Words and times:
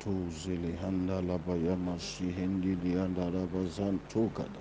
Idimakato 0.00 0.30
zele 0.30 0.76
handa 0.76 1.20
laba 1.22 1.56
yama 1.56 1.98
shihendi 1.98 2.74
lianda 2.76 3.30
laba 3.30 3.66
zantokada. 3.68 4.60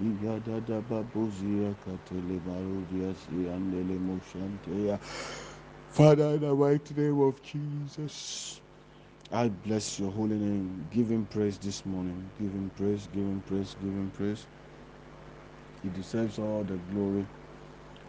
Iyada 0.00 0.60
da 0.60 0.82
babuzi 0.82 1.62
ya 1.62 1.74
katele 1.74 2.40
marudi 2.40 3.00
ya 3.02 3.14
si 3.14 3.48
andele 3.48 3.98
moshante 3.98 4.86
ya. 4.86 4.98
Father, 5.90 6.34
in 6.36 6.40
the 6.40 6.54
mighty 6.54 6.94
name 6.94 7.20
of 7.20 7.42
Jesus, 7.42 8.60
I 9.30 9.48
bless 9.50 9.98
your 10.00 10.12
holy 10.12 10.36
name. 10.38 10.86
Give 10.90 11.10
him 11.10 11.26
praise 11.26 11.58
this 11.58 11.84
morning. 11.86 12.32
Give 12.38 12.52
him 12.52 12.70
praise, 12.70 13.06
give 13.08 13.24
him 13.26 13.42
praise, 13.42 13.74
give 13.74 13.92
him 13.94 14.10
praise. 14.10 14.48
He 15.82 15.90
deserves 15.90 16.38
all 16.38 16.64
the 16.64 16.78
glory. 16.78 17.28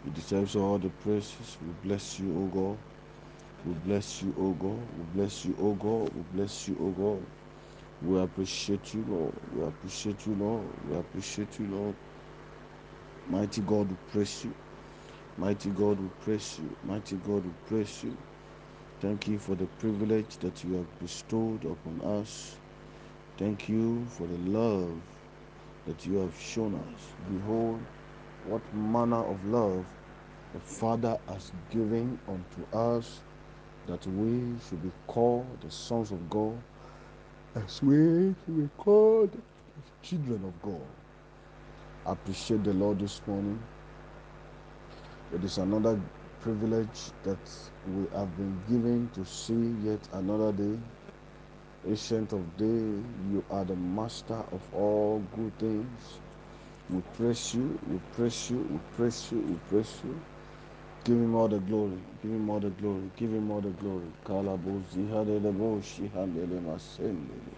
He 0.04 0.12
deserves 0.12 0.56
all 0.56 0.80
the 0.80 0.90
praises. 0.90 1.58
We 1.62 1.74
bless 1.74 2.20
you, 2.20 2.38
O 2.38 2.48
God. 2.48 2.80
We 3.66 3.74
bless 3.74 4.22
you, 4.22 4.34
O 4.38 4.52
God. 4.52 4.88
We 4.98 5.20
bless 5.20 5.44
you, 5.44 5.56
O 5.60 5.74
God. 5.74 6.14
We 6.14 6.22
bless 6.38 6.68
you, 6.68 6.78
O 6.80 6.90
God. 6.92 7.26
We 8.04 8.22
appreciate 8.22 8.94
you, 8.94 9.04
Lord. 9.10 9.34
We 9.56 9.64
appreciate 9.66 10.28
you, 10.28 10.36
Lord. 10.36 10.68
We 10.88 10.98
appreciate 10.98 11.60
you, 11.60 11.68
Lord. 11.68 11.96
Mighty 13.28 13.62
God, 13.62 13.90
we 13.90 13.98
praise 14.12 14.46
you. 14.46 14.54
Mighty 15.38 15.70
God, 15.72 16.00
we 16.00 16.10
praise 16.22 16.60
you. 16.60 16.76
Mighty 16.84 17.16
God, 17.16 17.44
we 17.44 17.52
praise 17.66 18.04
you. 18.04 18.16
Thank 19.00 19.28
you 19.28 19.40
for 19.40 19.56
the 19.56 19.66
privilege 19.80 20.38
that 20.38 20.64
you 20.64 20.76
have 20.76 21.00
bestowed 21.00 21.66
upon 21.66 22.02
us. 22.20 22.56
Thank 23.38 23.68
you 23.68 24.06
for 24.12 24.28
the 24.28 24.38
love 24.50 25.02
that 25.88 26.06
you 26.06 26.18
have 26.18 26.40
shown 26.40 26.76
us. 26.76 27.02
Behold, 27.32 27.84
what 28.46 28.62
manner 28.74 29.24
of 29.24 29.44
love 29.46 29.86
the 30.54 30.60
Father 30.60 31.18
has 31.28 31.52
given 31.72 32.20
unto 32.28 32.78
us 32.78 33.22
that 33.88 34.06
we 34.08 34.56
should 34.68 34.82
be 34.84 34.92
called 35.08 35.46
the 35.62 35.72
sons 35.72 36.12
of 36.12 36.30
God, 36.30 36.58
as 37.56 37.82
we 37.84 38.36
should 38.46 38.58
be 38.58 38.70
called 38.78 39.32
the 39.32 40.08
children 40.08 40.44
of 40.46 40.62
God. 40.62 40.88
I 42.06 42.14
appreciate 42.14 42.64
the 42.64 42.74
Lord 42.74 43.00
this 43.00 43.22
morning. 43.28 43.60
It 45.34 45.44
is 45.44 45.58
another 45.58 46.00
privilege 46.42 47.12
that 47.24 47.38
we 47.88 48.06
have 48.18 48.36
been 48.38 48.62
given 48.70 49.10
to 49.16 49.26
see 49.26 49.76
yet 49.84 50.00
another 50.14 50.52
day. 50.52 50.78
Ancient 51.88 52.34
of 52.34 52.58
day, 52.58 52.66
you 53.32 53.44
are 53.52 53.66
the 53.66 53.76
master 53.76 54.44
of 54.52 54.62
all 54.74 55.24
good 55.36 55.58
things. 55.60 56.20
We 56.90 57.02
praise 57.18 57.54
you, 57.56 57.80
we 57.88 58.00
praise 58.16 58.50
you, 58.50 58.58
we 58.72 58.80
praise 58.96 59.32
you, 59.32 59.40
we 59.40 59.56
praise 59.70 60.02
you. 60.04 60.20
Give 61.06 61.18
him 61.18 61.36
all 61.36 61.50
the 61.50 61.60
glory. 61.60 62.00
Give 62.24 62.32
him 62.32 62.50
all 62.50 62.62
the 62.62 62.72
glory. 62.72 63.12
Give 63.18 63.32
him 63.34 63.52
all 63.52 63.62
the 63.62 63.72
glory. 63.72 64.08
Kalabozi 64.26 65.08
hadedebo 65.12 65.82
shihandele 65.84 66.62
masendele. 66.62 67.56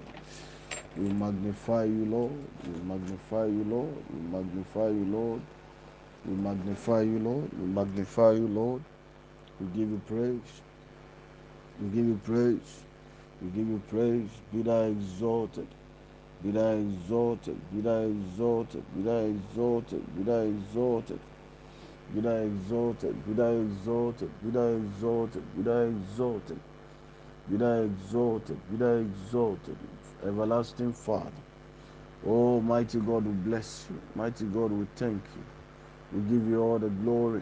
We 0.97 1.09
magnify 1.09 1.85
you, 1.85 2.05
Lord. 2.05 2.33
We 2.65 2.81
magnify 2.83 3.45
you, 3.47 3.65
Lord. 3.65 3.95
We 4.13 4.21
magnify 4.37 4.89
you, 4.89 5.05
Lord. 5.05 5.41
We 6.27 6.35
magnify 6.35 7.02
you, 7.02 7.19
Lord. 7.19 7.52
We 7.59 7.67
magnify 7.67 8.31
you, 8.33 8.47
Lord. 8.47 8.83
We 9.61 9.67
give 9.67 9.89
you 9.91 10.02
praise. 10.07 10.61
We 11.81 11.89
give 11.89 12.07
you 12.07 12.21
praise. 12.23 12.83
We 13.41 13.49
give 13.49 13.67
you 13.69 13.81
praise. 13.89 14.30
Be 14.53 14.63
thou 14.63 14.83
exalted. 14.83 15.67
Be 16.43 16.52
thou 16.52 16.71
exalted. 16.71 17.57
Be 17.73 17.81
thou 17.81 18.02
exalted. 18.03 18.83
Be 18.95 19.03
thou 19.03 19.19
exalted. 19.25 20.15
Be 20.15 20.23
thou 20.23 20.41
exalted. 20.41 21.19
Be 21.21 21.21
thou 21.21 21.21
exalted, 21.21 21.21
be 22.13 22.21
thou 22.21 22.35
exalted, 22.35 23.27
be 23.27 23.33
thou 23.33 23.51
exalted, 23.51 24.31
be 24.43 24.51
thou 24.51 24.67
exalted, 24.71 25.43
be 25.55 25.63
thou 27.57 27.81
exalted, 27.81 28.59
be 28.71 28.77
thou 28.77 28.93
exalted, 28.95 29.77
everlasting 30.25 30.93
Father. 30.93 31.31
Oh, 32.25 32.59
mighty 32.61 32.99
God, 32.99 33.25
we 33.25 33.31
bless 33.31 33.85
you. 33.89 34.01
Mighty 34.15 34.45
God, 34.45 34.71
we 34.71 34.87
thank 34.95 35.21
you. 35.35 35.43
We 36.13 36.21
give 36.29 36.47
you 36.47 36.61
all 36.61 36.79
the 36.79 36.89
glory. 36.89 37.41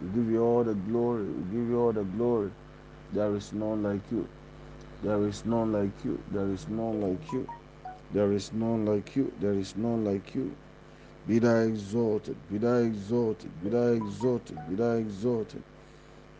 We 0.00 0.08
give 0.10 0.30
you 0.30 0.42
all 0.44 0.64
the 0.64 0.74
glory. 0.74 1.24
We 1.24 1.42
give 1.58 1.68
you 1.68 1.80
all 1.80 1.92
the 1.92 2.04
glory. 2.04 2.50
There 3.12 3.34
is 3.34 3.52
none 3.52 3.82
like 3.82 4.02
you. 4.12 4.28
There 5.02 5.26
is 5.26 5.44
none 5.44 5.72
like 5.72 6.04
you. 6.04 6.22
There 6.30 6.48
is 6.50 6.68
none 6.68 7.00
like 7.00 7.32
you. 7.32 7.48
There 8.12 8.32
is 8.32 8.52
none 8.52 8.86
like 8.86 9.16
you. 9.16 9.32
There 9.40 9.54
is 9.54 9.76
none 9.76 10.04
like 10.04 10.34
you. 10.34 10.54
Be 11.28 11.38
thou 11.38 11.56
exalted, 11.60 12.36
be 12.50 12.56
thou 12.56 12.76
exalted, 12.76 13.50
be 13.62 13.68
thou 13.68 13.92
exalted, 13.92 14.58
be 14.70 14.76
thou 14.76 14.92
exalted. 14.92 15.62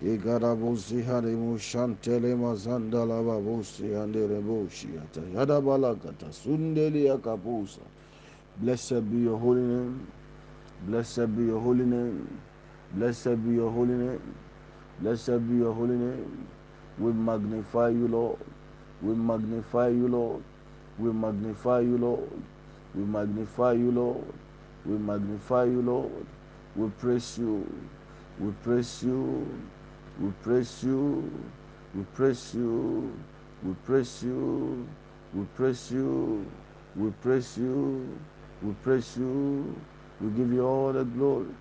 Igarabosi 0.03 1.03
harimu 1.03 1.59
shantele 1.59 2.35
mazandala 2.35 3.23
babosi 3.23 3.95
andere 3.95 4.41
boshiata. 4.41 5.21
Yadabalagata 5.35 6.33
sundeli 6.33 7.11
akabusa. 7.11 7.81
Blessed 8.57 9.11
be 9.11 9.19
your 9.19 9.39
holy 9.39 9.61
name. 9.61 10.07
Blessed 10.87 11.37
be 11.37 11.45
your 11.45 11.61
holy 11.61 11.85
name. 11.85 12.41
Blessed 12.95 13.45
be 13.45 13.55
your 13.57 13.71
holy 13.71 13.95
name. 13.95 14.35
Blessed 15.01 15.47
be 15.49 15.57
your 15.57 15.75
holy 15.75 15.97
name. 15.97 16.47
We 16.99 17.13
magnify 17.13 17.91
you, 17.91 18.09
Lord. 18.09 18.39
We 19.03 19.15
magnify 19.15 19.89
you, 19.89 20.09
Lord. 20.09 20.43
We 20.99 21.13
magnify 21.13 21.81
you, 21.81 21.99
Lord. 21.99 22.31
We 22.95 23.03
magnify 23.03 23.73
you, 23.73 23.91
Lord. 23.91 24.25
We 24.89 24.97
magnify 24.97 25.65
you, 25.65 25.83
Lord. 25.83 26.27
We 26.75 26.89
praise 26.99 27.37
you. 27.37 27.67
We 28.41 28.53
praise 28.63 29.03
you. 29.03 29.47
We 30.19 30.31
praise 30.43 30.83
you. 30.83 31.31
We 31.95 32.05
praise 32.15 32.55
you. 32.55 33.13
We 33.63 33.75
praise 33.85 34.23
you. 34.23 34.89
We 35.35 35.45
praise 35.55 35.93
you. 35.93 36.47
We 36.97 37.11
praise 37.21 37.59
you. 37.59 38.19
We 38.63 38.73
praise 38.83 39.17
you. 39.19 39.77
We 40.23 40.31
give 40.31 40.53
you 40.55 40.65
all 40.65 40.95
the 40.95 41.05
glory. 41.05 41.53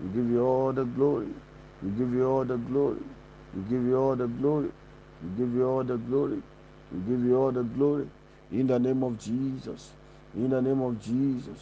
We 0.00 0.08
give 0.10 0.30
you 0.30 0.46
all 0.46 0.72
the 0.72 0.84
glory. 0.84 1.34
We 1.82 1.90
give 1.90 2.14
you 2.14 2.28
all 2.28 2.44
the 2.44 2.58
glory. 2.58 3.02
We 3.56 3.62
give 3.62 3.84
you 3.84 3.96
all 3.98 4.14
the 4.14 4.28
glory. 4.28 4.70
We 5.24 5.30
give 5.36 5.52
you 5.52 5.66
all 5.66 5.82
the 5.82 5.96
glory. 5.96 6.42
We 6.92 6.98
give 7.10 7.24
you 7.24 7.36
all 7.36 7.50
the 7.50 7.64
glory. 7.64 8.08
In 8.52 8.68
the 8.68 8.78
name 8.78 9.02
of 9.02 9.18
Jesus. 9.18 9.90
In 10.36 10.50
the 10.50 10.62
name 10.62 10.80
of 10.80 11.02
Jesus. 11.02 11.58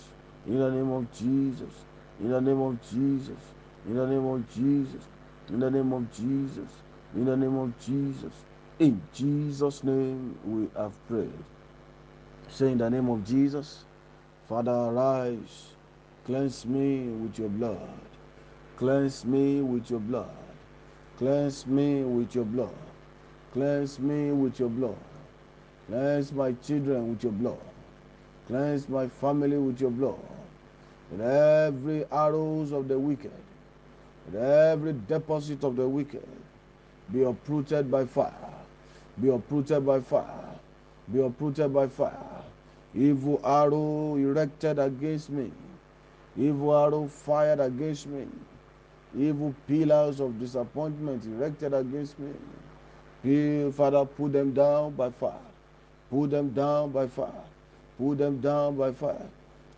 In 0.46 0.58
the 0.58 0.70
name 0.70 0.90
of 0.92 1.12
Jesus. 1.12 1.74
In 2.20 2.30
the 2.30 2.40
name 2.40 2.60
of 2.60 2.78
Jesus. 2.90 3.42
In 3.86 3.96
the 3.96 4.06
name 4.06 4.26
of 4.26 4.48
Jesus. 4.54 5.02
In 5.48 5.60
the 5.60 5.70
name 5.70 5.92
of 5.92 6.12
Jesus. 6.12 6.70
In 7.14 7.24
the 7.24 7.36
name 7.36 7.56
of 7.56 7.78
Jesus. 7.80 8.32
In 8.78 9.00
Jesus' 9.14 9.82
name 9.84 10.38
we 10.44 10.68
have 10.78 10.92
prayed. 11.08 11.32
Say 12.48 12.72
in 12.72 12.78
the 12.78 12.88
name 12.88 13.08
of 13.08 13.24
Jesus, 13.24 13.84
Father, 14.48 14.70
arise. 14.70 15.72
Cleanse 16.24 16.66
me 16.66 17.08
with 17.08 17.38
your 17.38 17.48
blood. 17.48 17.88
Cleanse 18.76 19.24
me 19.24 19.62
with 19.62 19.90
your 19.90 20.00
blood. 20.00 20.30
Cleanse 21.18 21.66
me 21.66 22.02
with 22.02 22.34
your 22.34 22.44
blood. 22.44 22.74
Cleanse 23.52 23.98
me 23.98 24.32
with 24.32 24.60
your 24.60 24.68
blood. 24.68 24.98
Cleanse 25.88 26.32
my 26.32 26.52
children 26.52 27.10
with 27.10 27.22
your 27.22 27.32
blood. 27.32 27.58
Cleanse 28.46 28.88
my 28.88 29.08
family 29.08 29.56
with 29.56 29.80
your 29.80 29.90
blood. 29.90 30.35
With 31.10 31.20
every 31.20 32.04
arrows 32.10 32.72
of 32.72 32.88
the 32.88 32.98
wicked, 32.98 33.30
with 34.26 34.42
every 34.42 34.92
deposit 35.06 35.62
of 35.62 35.76
the 35.76 35.88
wicked, 35.88 36.26
be 37.12 37.22
uprooted 37.22 37.90
by 37.90 38.04
fire. 38.04 38.32
Be 39.20 39.28
uprooted 39.28 39.86
by 39.86 40.00
fire. 40.00 40.58
Be 41.12 41.20
uprooted 41.20 41.72
by 41.72 41.86
fire. 41.86 42.42
Evil 42.94 43.40
arrow 43.44 44.16
erected 44.16 44.78
against 44.78 45.30
me. 45.30 45.52
Evil 46.36 46.76
arrow 46.76 47.06
fired 47.06 47.60
against 47.60 48.06
me. 48.08 48.26
Evil 49.16 49.54
pillars 49.68 50.20
of 50.20 50.38
disappointment 50.40 51.24
erected 51.24 51.72
against 51.72 52.16
me. 52.18 52.32
Father, 53.72 54.04
put 54.04 54.32
them 54.32 54.52
down 54.52 54.92
by 54.92 55.10
fire. 55.10 55.32
Put 56.10 56.30
them 56.30 56.50
down 56.50 56.90
by 56.90 57.06
fire. 57.06 57.44
Put 57.96 58.18
them 58.18 58.40
down 58.40 58.76
by 58.76 58.92
fire. 58.92 59.28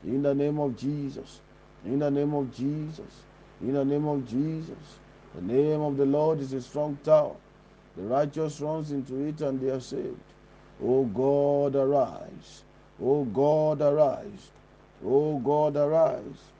In 0.05 0.23
the 0.23 0.35
name 0.35 0.59
of 0.59 0.77
Jesus. 0.77 1.41
In 1.85 1.99
the 1.99 2.11
name 2.11 2.35
of 2.35 2.55
Jesus. 2.55 3.23
In 3.61 3.75
the 3.75 3.85
name 3.85 4.07
of 4.07 4.27
Jesus. 4.29 4.99
The 5.35 5.43
name 5.43 5.81
of 5.81 5.97
the 5.97 6.07
Lord 6.07 6.41
is 6.41 6.53
a 6.53 6.63
strong 6.63 6.99
tower. 7.05 7.37
The 7.97 8.05
righteous 8.05 8.61
runs 8.61 8.93
into 8.93 9.25
it 9.27 9.41
and 9.41 9.61
they 9.61 9.71
are 9.71 9.81
saved. 9.81 10.17
O 10.83 11.05
God, 11.05 11.75
arise. 11.75 12.63
O 13.03 13.25
God, 13.25 13.81
arise. 13.83 14.51
O 15.05 15.39
God, 15.39 15.77
arise. 15.77 16.53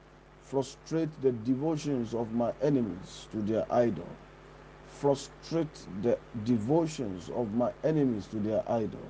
Frustrate 0.43 1.11
the 1.23 1.33
devotions 1.33 2.15
of 2.15 2.33
my 2.33 2.53
enemies 2.63 3.29
to 3.33 3.39
their 3.43 3.67
idol. 3.73 4.09
Frustrate 4.89 5.87
the 6.03 6.19
devotions 6.45 7.31
of 7.31 7.55
my 7.55 7.71
enemies 7.85 8.27
to 8.29 8.37
their 8.39 8.63
idol. 8.71 9.09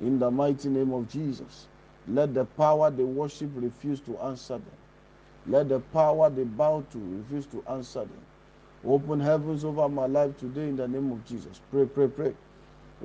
In 0.00 0.18
the 0.18 0.30
mighty 0.30 0.68
name 0.68 0.92
of 0.92 1.08
Jesus, 1.08 1.66
let 2.08 2.34
the 2.34 2.44
power 2.44 2.90
they 2.90 3.04
worship 3.04 3.50
refuse 3.54 4.00
to 4.00 4.18
answer 4.18 4.54
them. 4.54 4.76
Let 5.46 5.68
the 5.68 5.80
power 5.80 6.30
they 6.30 6.44
bow 6.44 6.84
to 6.92 6.98
refuse 6.98 7.46
to 7.46 7.62
answer 7.68 8.00
them. 8.00 8.22
Open 8.86 9.20
heavens 9.20 9.64
over 9.64 9.88
my 9.88 10.06
life 10.06 10.38
today 10.38 10.68
in 10.68 10.76
the 10.76 10.86
name 10.86 11.10
of 11.12 11.24
Jesus. 11.26 11.60
Pray, 11.70 11.86
pray, 11.86 12.08
pray. 12.08 12.34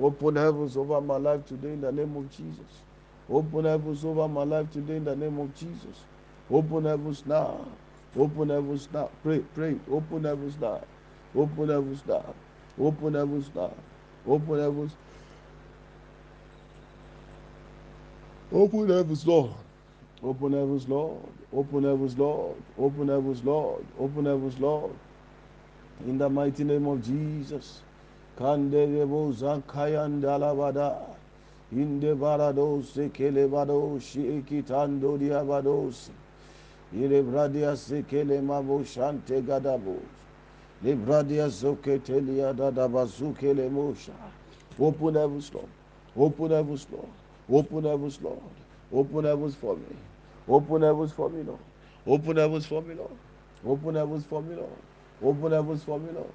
Open 0.00 0.36
heavens 0.36 0.76
over 0.76 1.00
my 1.00 1.16
life 1.16 1.46
today 1.46 1.72
in 1.72 1.80
the 1.80 1.92
name 1.92 2.16
of 2.16 2.30
Jesus. 2.30 2.82
Open 3.30 3.64
heavens 3.64 4.04
over 4.04 4.28
my 4.28 4.42
life 4.42 4.70
today 4.72 4.96
in 4.96 5.04
the 5.04 5.16
name 5.16 5.38
of 5.38 5.54
Jesus. 5.54 6.04
Open 6.50 6.84
heavens 6.84 7.24
now. 7.26 7.66
Open 8.16 8.48
heavens 8.48 8.88
now. 8.92 9.10
Pray, 9.22 9.40
pray. 9.54 9.76
Open 9.90 10.24
heavens 10.24 10.58
now. 10.60 10.80
Open 11.34 11.68
heavens 11.68 12.02
now. 12.06 12.34
Open 12.78 13.14
heavens 13.14 13.50
now. 13.54 13.72
Open 14.26 14.58
heavens. 14.58 14.92
Open 18.52 18.88
heavens, 18.88 19.24
Lord. 19.24 19.52
Open 20.24 20.52
heavens, 20.52 20.88
Lord. 20.88 21.22
Open 21.52 21.84
heavens, 21.84 22.18
Lord. 22.18 22.56
Open 22.76 23.06
heavens, 23.06 23.44
Lord. 23.44 23.86
Open 23.96 24.24
heavens, 24.24 24.58
Lord. 24.58 24.92
In 26.04 26.18
the 26.18 26.28
mighty 26.28 26.64
name 26.64 26.84
of 26.88 27.00
Jesus. 27.04 27.80
Kandelebo 28.36 29.32
Zankayandalabada. 29.32 30.98
Inde 31.70 32.16
barados 32.18 32.86
sekele 32.92 33.48
bados 33.48 34.02
shikitando 34.02 35.16
diabados. 35.16 36.10
Ile 36.92 37.22
bradia 37.22 37.76
sekele 37.76 38.42
mabo 38.42 38.82
shante 38.82 39.40
gadabos. 39.46 40.02
Le 40.82 40.96
bradia 40.96 41.48
zoketelia 41.48 42.52
dadabazukele 42.52 43.70
mosha. 43.70 44.12
Open 44.76 45.14
heavens, 45.14 45.54
Lord. 45.54 45.68
Open 46.16 46.50
heavens, 46.50 46.86
Lord. 46.90 47.06
Open 47.50 47.84
heavens, 47.84 48.20
Lord. 48.22 48.40
Open 48.92 49.24
heavens 49.24 49.54
for 49.54 49.76
me. 49.76 49.96
Open 50.48 50.82
heavens 50.82 51.12
for 51.12 51.30
me, 51.30 51.42
Lord. 51.42 51.60
Open 52.06 52.36
heavens 52.36 52.66
for 52.66 52.82
me, 52.82 52.94
Lord. 52.94 53.16
Open 53.64 53.94
heavens 53.94 54.24
for 54.24 54.42
me, 54.42 54.54
Lord. 54.56 54.70
Open 55.22 55.52
heavens 55.52 55.82
for 55.84 55.98
me, 55.98 56.12
Lord. 56.12 56.30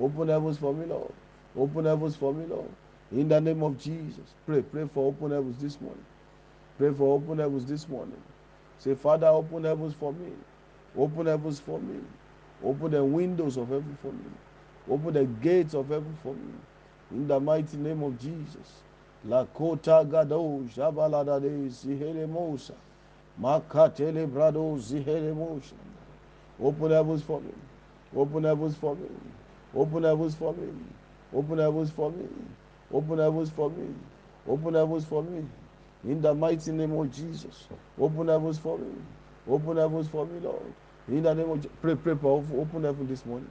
Open 0.00 0.28
heavens 0.28 0.58
for 0.58 0.74
me, 0.74 0.86
Lord. 0.86 1.12
Open 1.56 1.84
heavens 1.84 2.16
for 2.16 2.32
me, 2.32 2.46
Lord. 2.46 2.70
In 3.12 3.28
the 3.28 3.40
name 3.40 3.62
of 3.62 3.78
Jesus. 3.78 4.34
Pray. 4.46 4.62
Pray 4.62 4.88
for 4.92 5.08
open 5.08 5.32
heavens 5.32 5.60
this 5.60 5.80
morning. 5.80 6.04
Pray 6.78 6.92
for 6.92 7.16
open 7.16 7.38
heavens 7.38 7.66
this 7.66 7.88
morning. 7.88 8.22
Say, 8.78 8.94
Father, 8.94 9.26
open 9.26 9.64
heavens 9.64 9.94
for 9.94 10.12
me. 10.12 10.32
Open 10.96 11.26
heavens 11.26 11.60
for 11.60 11.80
me. 11.80 12.00
Open 12.64 12.92
the 12.92 13.04
windows 13.04 13.56
of 13.56 13.68
heaven 13.68 13.98
for 14.00 14.12
me. 14.12 14.24
Open 14.88 15.14
the 15.14 15.24
gates 15.24 15.74
of 15.74 15.88
heaven 15.88 16.16
for 16.22 16.34
me. 16.34 16.52
In 17.12 17.28
the 17.28 17.38
mighty 17.40 17.76
name 17.76 18.02
of 18.02 18.18
Jesus. 18.20 18.82
Lakota 19.28 20.04
gado 20.04 20.64
jabalada 20.74 21.40
de 21.40 21.70
sihere 21.70 22.26
mosa. 22.26 22.74
Makatele 23.40 24.26
brado 24.26 24.78
zihere 24.78 25.34
mosa. 25.34 25.74
Open 26.62 26.90
heavens 26.90 27.22
for 27.22 27.40
me. 27.40 27.52
Open 28.16 28.44
heavens 28.44 28.76
for 28.76 28.94
me. 28.96 29.08
Open 29.74 30.04
heavens 30.04 30.34
for 30.34 30.54
me. 30.54 30.68
Open 31.34 31.58
heavens 31.58 31.90
for 31.90 32.10
me. 32.10 32.28
Open 32.92 33.18
heavens 33.18 33.50
for 33.50 33.70
me. 33.70 33.88
Open 34.48 34.74
heavens 34.74 35.04
for 35.04 35.22
me. 35.22 35.44
In 36.04 36.20
the 36.22 36.34
mighty 36.34 36.72
name 36.72 36.92
of 36.92 37.12
Jesus. 37.12 37.68
Open 37.98 38.28
heavens 38.28 38.58
for 38.58 38.78
me. 38.78 38.92
Open 39.48 39.76
heavens 39.76 40.08
for 40.08 40.26
me, 40.26 40.40
Lord. 40.40 40.74
In 41.08 41.22
the 41.22 41.34
name 41.34 41.50
of 41.50 41.62
Je- 41.62 41.70
pray, 41.82 41.94
pray 41.94 42.14
for 42.14 42.42
open 42.56 42.84
heaven 42.84 43.06
this 43.06 43.26
morning. 43.26 43.50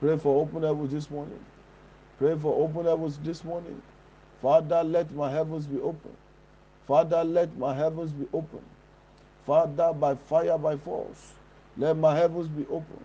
Pray 0.00 0.18
for 0.18 0.42
open 0.42 0.62
heavens 0.62 0.92
this 0.92 1.10
morning. 1.10 1.40
Pray 2.18 2.36
for 2.36 2.54
open 2.62 2.86
heavens 2.86 3.18
this 3.18 3.44
morning. 3.44 3.80
Father, 4.42 4.82
let 4.82 5.12
my 5.12 5.30
heavens 5.30 5.66
be 5.66 5.80
open. 5.80 6.10
Father, 6.88 7.22
let 7.22 7.56
my 7.56 7.72
heavens 7.72 8.10
be 8.10 8.26
open. 8.34 8.60
Father, 9.46 9.92
by 9.92 10.16
fire, 10.16 10.58
by 10.58 10.76
force, 10.76 11.32
let 11.76 11.96
my 11.96 12.16
heavens 12.16 12.48
be 12.48 12.66
open. 12.66 12.98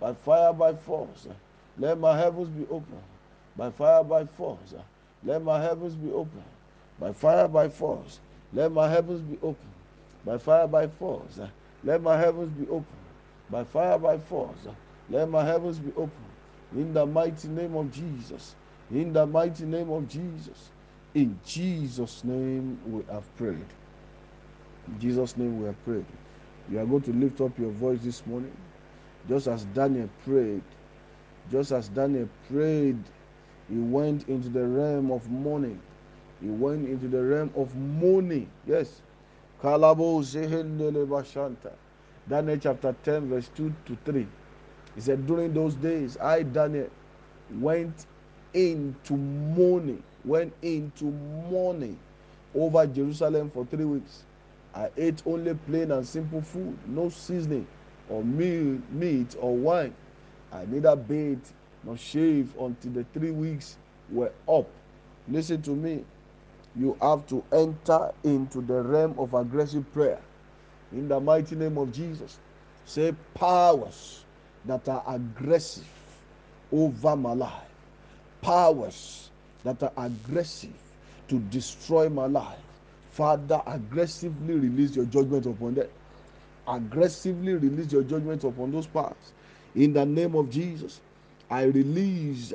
By 0.00 0.14
fire, 0.14 0.52
by 0.54 0.72
force, 0.72 1.28
let 1.78 1.98
my 1.98 2.16
heavens 2.16 2.48
be 2.48 2.66
open. 2.70 2.98
By 3.54 3.70
fire, 3.70 4.02
by 4.02 4.24
force, 4.24 4.74
let 5.24 5.42
my 5.42 5.60
heavens 5.60 5.94
be 5.94 6.10
open. 6.10 6.42
By 6.98 7.12
fire, 7.12 7.46
by 7.48 7.68
force, 7.68 8.18
let 8.54 8.72
my 8.72 8.88
heavens 8.88 9.20
be 9.20 9.38
open. 9.42 9.68
By 10.24 10.38
fire, 10.38 10.68
by 10.68 10.88
force, 10.88 11.38
let 11.84 12.00
my 12.00 12.16
heavens 12.16 12.50
be 12.58 12.66
open. 12.68 12.86
By 13.50 13.64
fire, 13.64 13.98
by 13.98 14.16
force, 14.16 14.66
let 15.10 15.28
my 15.28 15.44
heavens 15.44 15.78
be 15.78 15.92
open. 15.96 16.24
In 16.74 16.94
the 16.94 17.04
mighty 17.04 17.48
name 17.48 17.76
of 17.76 17.92
Jesus. 17.92 18.54
In 18.92 19.12
the 19.12 19.26
mighty 19.26 19.64
name 19.64 19.90
of 19.90 20.06
Jesus. 20.08 20.70
In 21.14 21.38
Jesus' 21.44 22.24
name 22.24 22.78
we 22.86 23.02
have 23.10 23.24
prayed. 23.36 23.64
In 24.88 25.00
Jesus' 25.00 25.36
name 25.36 25.60
we 25.60 25.66
have 25.66 25.84
prayed. 25.84 26.04
You 26.70 26.78
are 26.78 26.86
going 26.86 27.02
to 27.02 27.12
lift 27.12 27.40
up 27.40 27.58
your 27.58 27.70
voice 27.70 28.00
this 28.02 28.24
morning, 28.26 28.56
just 29.28 29.46
as 29.46 29.64
Daniel 29.66 30.08
prayed. 30.24 30.62
Just 31.50 31.72
as 31.72 31.88
Daniel 31.88 32.28
prayed, 32.50 32.98
he 33.68 33.78
went 33.78 34.28
into 34.28 34.48
the 34.48 34.64
realm 34.64 35.10
of 35.10 35.28
mourning. 35.30 35.80
He 36.40 36.48
went 36.48 36.88
into 36.88 37.08
the 37.08 37.22
realm 37.22 37.50
of 37.56 37.74
mourning. 37.74 38.48
Yes. 38.66 39.00
Daniel 42.28 42.58
chapter 42.60 42.94
10, 43.04 43.28
verse 43.28 43.50
2 43.56 43.74
to 43.86 43.98
3. 44.04 44.26
He 44.94 45.00
said, 45.00 45.26
During 45.26 45.54
those 45.54 45.74
days, 45.74 46.16
I, 46.18 46.42
Daniel, 46.42 46.88
went 47.54 48.06
into 48.54 49.16
mourning, 49.16 50.02
went 50.24 50.52
into 50.62 51.04
mourning 51.04 51.98
over 52.54 52.86
Jerusalem 52.86 53.50
for 53.50 53.64
three 53.66 53.84
weeks. 53.84 54.24
I 54.74 54.90
ate 54.96 55.22
only 55.26 55.54
plain 55.54 55.90
and 55.90 56.06
simple 56.06 56.40
food, 56.42 56.76
no 56.86 57.08
seasoning 57.10 57.66
or 58.08 58.22
meal, 58.24 58.80
meat 58.90 59.36
or 59.40 59.56
wine. 59.56 59.94
I 60.52 60.64
neither 60.66 60.96
bathed 60.96 61.48
nor 61.84 61.96
shaved 61.96 62.58
until 62.58 62.92
the 62.92 63.04
three 63.12 63.30
weeks 63.30 63.76
were 64.10 64.32
up. 64.48 64.68
Listen 65.28 65.62
to 65.62 65.70
me. 65.70 66.04
You 66.74 66.96
have 67.02 67.26
to 67.28 67.44
enter 67.52 68.12
into 68.24 68.62
the 68.62 68.82
realm 68.82 69.14
of 69.18 69.34
aggressive 69.34 69.90
prayer 69.92 70.20
in 70.92 71.08
the 71.08 71.20
mighty 71.20 71.54
name 71.54 71.76
of 71.76 71.92
Jesus. 71.92 72.38
Say 72.84 73.14
powers 73.34 74.24
that 74.64 74.88
are 74.88 75.02
aggressive 75.06 75.86
over 76.72 77.14
my 77.16 77.34
life, 77.34 77.71
powers 78.42 79.30
that 79.64 79.82
are 79.82 79.92
aggressive 79.96 80.74
to 81.28 81.38
destroy 81.50 82.10
my 82.10 82.26
life. 82.26 82.58
Father, 83.12 83.62
aggressively 83.66 84.54
release 84.54 84.96
your 84.96 85.06
judgment 85.06 85.46
upon 85.46 85.74
them. 85.74 85.88
Aggressively 86.68 87.54
release 87.54 87.92
your 87.92 88.04
judgment 88.04 88.44
upon 88.44 88.72
those 88.72 88.86
powers. 88.86 89.32
In 89.74 89.94
the 89.94 90.04
name 90.04 90.34
of 90.36 90.50
Jesus, 90.50 91.00
I 91.50 91.64
release 91.64 92.52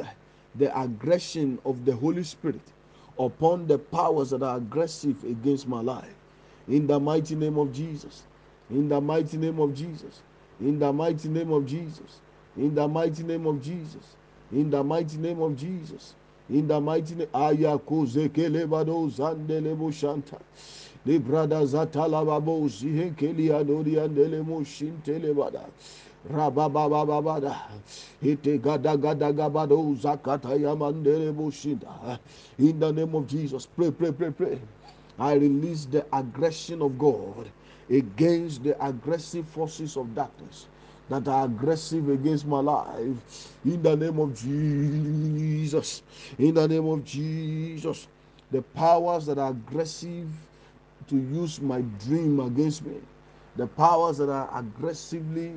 the 0.56 0.80
aggression 0.80 1.60
of 1.66 1.86
the 1.86 1.96
Holy 1.96 2.24
Spirit 2.24 2.62
upon 3.20 3.68
the 3.68 3.80
powers 3.80 4.32
that 4.32 4.44
are 4.44 4.58
aggressive 4.58 5.24
against 5.24 5.68
my 5.68 5.82
life. 5.82 6.14
In 6.68 6.88
the 6.88 7.00
mighty 7.00 7.36
name 7.36 7.58
of 7.58 7.74
Jesus. 7.74 8.24
In 8.70 8.90
the 8.90 9.02
mighty 9.02 9.38
name 9.38 9.60
of 9.60 9.74
Jesus. 9.74 10.22
In 10.60 10.80
the 10.80 10.92
mighty 10.94 11.30
name 11.30 11.52
of 11.52 11.66
Jesus. 11.66 12.20
In 12.58 12.76
the 12.76 12.88
mighty 12.88 13.24
name 13.24 13.48
of 13.48 13.62
Jesus. 13.62 14.16
In 14.52 14.70
the 14.70 14.84
mighty 14.84 15.18
name 15.18 15.42
of 15.42 15.58
Jesus. 15.58 16.16
In 16.50 16.68
the 16.68 16.80
mighty 16.80 17.16
name 17.16 17.28
Ayakozekelebado 17.34 19.10
zandelebo 19.12 19.94
shanta. 19.94 20.38
Librada 21.06 21.66
zatalababo 21.66 22.68
zihenkeli 22.70 23.50
adori 23.52 23.96
andelemo 24.00 24.64
shintelebada. 24.66 25.66
Rababababada. 26.32 27.56
Ite 28.24 28.58
gada 28.62 28.98
gada 28.98 29.34
gabado 29.34 29.96
zakata 29.96 30.56
yamandelebo 30.56 31.52
shinda. 31.52 32.20
In 32.58 32.80
the 32.80 32.92
name 32.94 33.16
of 33.16 33.28
Jesus. 33.28 33.66
Pray, 33.66 33.92
pray, 33.92 34.12
pray, 34.14 34.32
pray. 34.32 34.60
I 35.20 35.34
release 35.34 35.86
the 35.86 36.06
aggression 36.14 36.82
of 36.82 36.98
God 36.98 37.50
against 37.90 38.64
the 38.64 38.76
aggressive 38.86 39.48
forces 39.50 39.98
of 39.98 40.16
darkness 40.16 40.68
that 41.10 41.28
are 41.28 41.46
aggressive 41.46 42.10
against 42.10 42.46
my 42.46 42.60
life. 42.60 43.54
In 43.66 43.82
the 43.82 43.96
name 43.96 44.20
of 44.20 44.36
Jesus. 44.36 46.04
In 46.38 46.54
the 46.56 46.68
name 46.68 46.86
of 46.88 47.04
Jesus. 47.04 48.08
The 48.52 48.62
powers 48.62 49.26
that 49.26 49.38
are 49.38 49.52
aggressive 49.52 50.28
to 51.08 51.16
use 51.16 51.62
my 51.62 51.82
dream 52.06 52.40
against 52.40 52.86
me. 52.86 52.98
The 53.56 53.68
powers 53.68 54.18
that 54.18 54.30
are 54.30 54.50
aggressively 54.58 55.54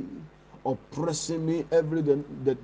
oppressing 0.64 1.44
me 1.44 1.64
every, 1.72 2.00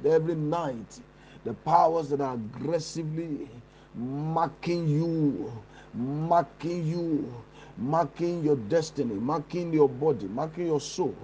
every 0.05 0.35
night. 0.35 1.01
The 1.45 1.55
powers 1.55 2.09
that 2.11 2.21
are 2.21 2.35
aggressively 2.35 3.49
marking 3.95 4.89
you 4.89 5.53
marking 5.97 6.87
you, 6.87 7.33
marking 7.79 8.45
your 8.45 8.57
destiny, 8.57 9.15
marking 9.15 9.73
your 9.73 9.89
body, 9.89 10.27
marking 10.29 10.67
your 10.67 10.81
soul. 10.81 11.15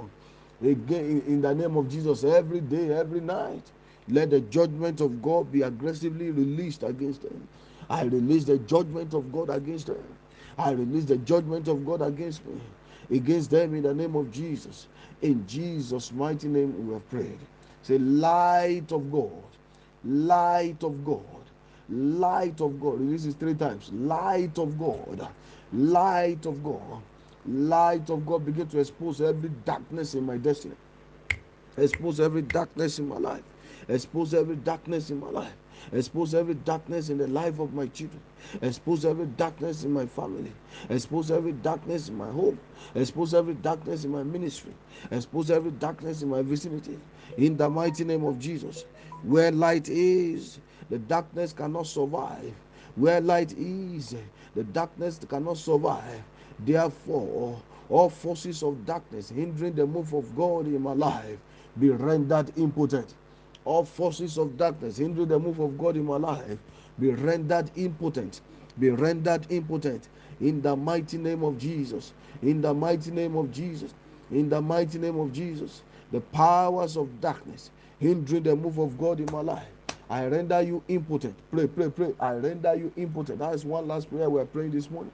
Again, 0.63 1.23
in 1.27 1.43
the 1.43 1.55
name 1.55 1.77
of 1.77 1.91
Jesus, 1.91 2.23
every 2.25 2.61
day, 2.61 2.93
every 2.93 3.21
night, 3.21 3.63
let 4.09 4.31
the 4.31 4.41
judgment 4.41 5.01
of 5.01 5.21
God 5.21 5.51
be 5.51 5.63
aggressively 5.63 6.31
released 6.31 6.83
against 6.83 7.23
them. 7.23 7.49
I 7.91 8.05
release 8.05 8.45
the 8.45 8.59
judgment 8.59 9.13
of 9.15 9.33
God 9.33 9.51
against 9.51 9.87
them. 9.89 10.03
I 10.57 10.71
release 10.73 11.05
the 11.05 11.17
judgment 11.19 11.69
of 11.69 11.85
God 11.85 12.03
against 12.03 12.45
me, 12.47 12.61
against 13.11 13.51
them 13.51 13.75
in 13.75 13.83
the 13.83 13.95
name 13.95 14.15
of 14.15 14.31
Jesus. 14.31 14.87
In 15.21 15.47
Jesus' 15.47 16.13
mighty 16.13 16.49
name, 16.49 16.87
we 16.87 16.95
have 16.95 17.09
prayed. 17.11 17.39
Say, 17.83 17.99
light 17.99 18.93
of 18.93 19.11
God, 19.11 19.43
light 20.05 20.83
of 20.85 21.05
God, 21.05 21.25
light 21.89 22.61
of 22.61 22.81
God. 22.81 23.01
Release 23.01 23.25
this 23.25 23.35
three 23.35 23.55
times. 23.55 23.91
Light 23.93 24.59
of 24.59 24.79
God, 24.79 25.29
light 25.73 26.47
of 26.47 26.63
God, 26.63 27.03
light 27.47 28.11
of 28.11 28.27
God. 28.27 28.47
Begin 28.47 28.69
to 28.69 28.81
expose 28.81 29.21
every 29.21 29.51
darkness 29.51 30.15
in 30.15 30.25
my 30.25 30.39
destiny. 30.39 30.77
Expose 31.77 32.21
every 32.21 32.43
darkness 32.43 33.01
in 33.01 33.09
my 33.09 33.19
life. 33.19 33.45
Expose 33.89 34.35
every 34.35 34.57
darkness 34.57 35.11
in 35.11 35.21
my 35.21 35.31
life. 35.31 35.57
Expose 35.93 36.35
every 36.35 36.55
darkness 36.55 37.09
in 37.11 37.19
the 37.19 37.27
life 37.29 37.59
of 37.59 37.75
my 37.75 37.87
children. 37.89 38.23
Expose 38.63 39.05
every 39.05 39.27
darkness 39.27 39.85
in 39.85 39.93
my 39.93 40.07
family. 40.07 40.53
Expose 40.91 41.33
every 41.33 41.53
darkness 41.53 42.09
in 42.09 42.17
my 42.17 42.31
home. 42.31 42.61
Expose 42.95 43.35
every 43.35 43.55
darkness 43.55 44.05
in 44.05 44.13
my 44.13 44.23
ministry. 44.23 44.75
Expose 45.11 45.51
every 45.51 45.73
darkness 45.73 46.23
in 46.23 46.29
my 46.31 46.43
vicinity. 46.43 47.01
In 47.39 47.57
the 47.57 47.69
mighty 47.69 48.05
name 48.05 48.25
of 48.25 48.39
Jesus. 48.39 48.85
Where 49.25 49.51
light 49.51 49.89
is, 49.89 50.61
the 50.91 50.99
darkness 51.01 51.53
cannot 51.53 51.89
survive. 51.89 52.55
Where 52.97 53.21
light 53.21 53.53
is, 53.55 54.15
the 54.55 54.65
darkness 54.65 55.19
cannot 55.29 55.57
survive. 55.59 56.23
Therefore, 56.65 57.61
all 57.89 58.09
forces 58.09 58.63
of 58.63 58.87
darkness 58.87 59.31
hindering 59.31 59.75
the 59.75 59.87
move 59.87 60.13
of 60.15 60.35
God 60.37 60.67
in 60.67 60.83
my 60.83 60.93
life 60.93 61.39
be 61.79 61.91
rendered 61.91 62.53
impotent. 62.57 63.15
All 63.65 63.85
forces 63.85 64.39
of 64.39 64.57
darkness 64.57 64.97
hindering 64.99 65.29
the 65.29 65.39
move 65.39 65.61
of 65.61 65.77
God 65.79 65.97
in 65.97 66.05
my 66.05 66.17
life 66.17 66.59
be 66.99 67.11
rendered 67.11 67.71
impotent. 67.77 68.41
Be 68.79 68.91
rendered 68.91 69.47
impotent 69.51 70.09
in 70.41 70.63
the 70.63 70.75
mighty 70.77 71.19
name 71.19 71.43
of 71.43 71.59
Jesus. 71.59 72.13
In 72.43 72.61
the 72.61 72.73
mighty 72.73 73.11
name 73.11 73.37
of 73.37 73.53
Jesus. 73.53 73.95
In 74.31 74.49
the 74.49 74.61
mighty 74.61 74.99
name 74.99 75.19
of 75.19 75.33
Jesus. 75.33 75.83
The 76.11 76.21
powers 76.21 76.97
of 76.97 77.21
darkness 77.21 77.71
hindering 77.99 78.43
the 78.43 78.57
move 78.57 78.79
of 78.79 78.99
God 78.99 79.21
in 79.21 79.31
my 79.31 79.41
life. 79.41 79.69
I 80.11 80.27
render 80.27 80.61
you 80.61 80.83
impotent. 80.89 81.35
Pray, 81.51 81.67
pray, 81.67 81.91
pray. 81.91 82.15
I 82.21 82.33
render 82.35 82.75
you 82.75 82.93
impotent. 82.97 83.39
That 83.39 83.55
is 83.55 83.65
one 83.65 83.89
last 83.89 84.11
prayer 84.11 84.29
we're 84.29 84.45
praying 84.45 84.73
this 84.73 84.91
morning. 84.91 85.13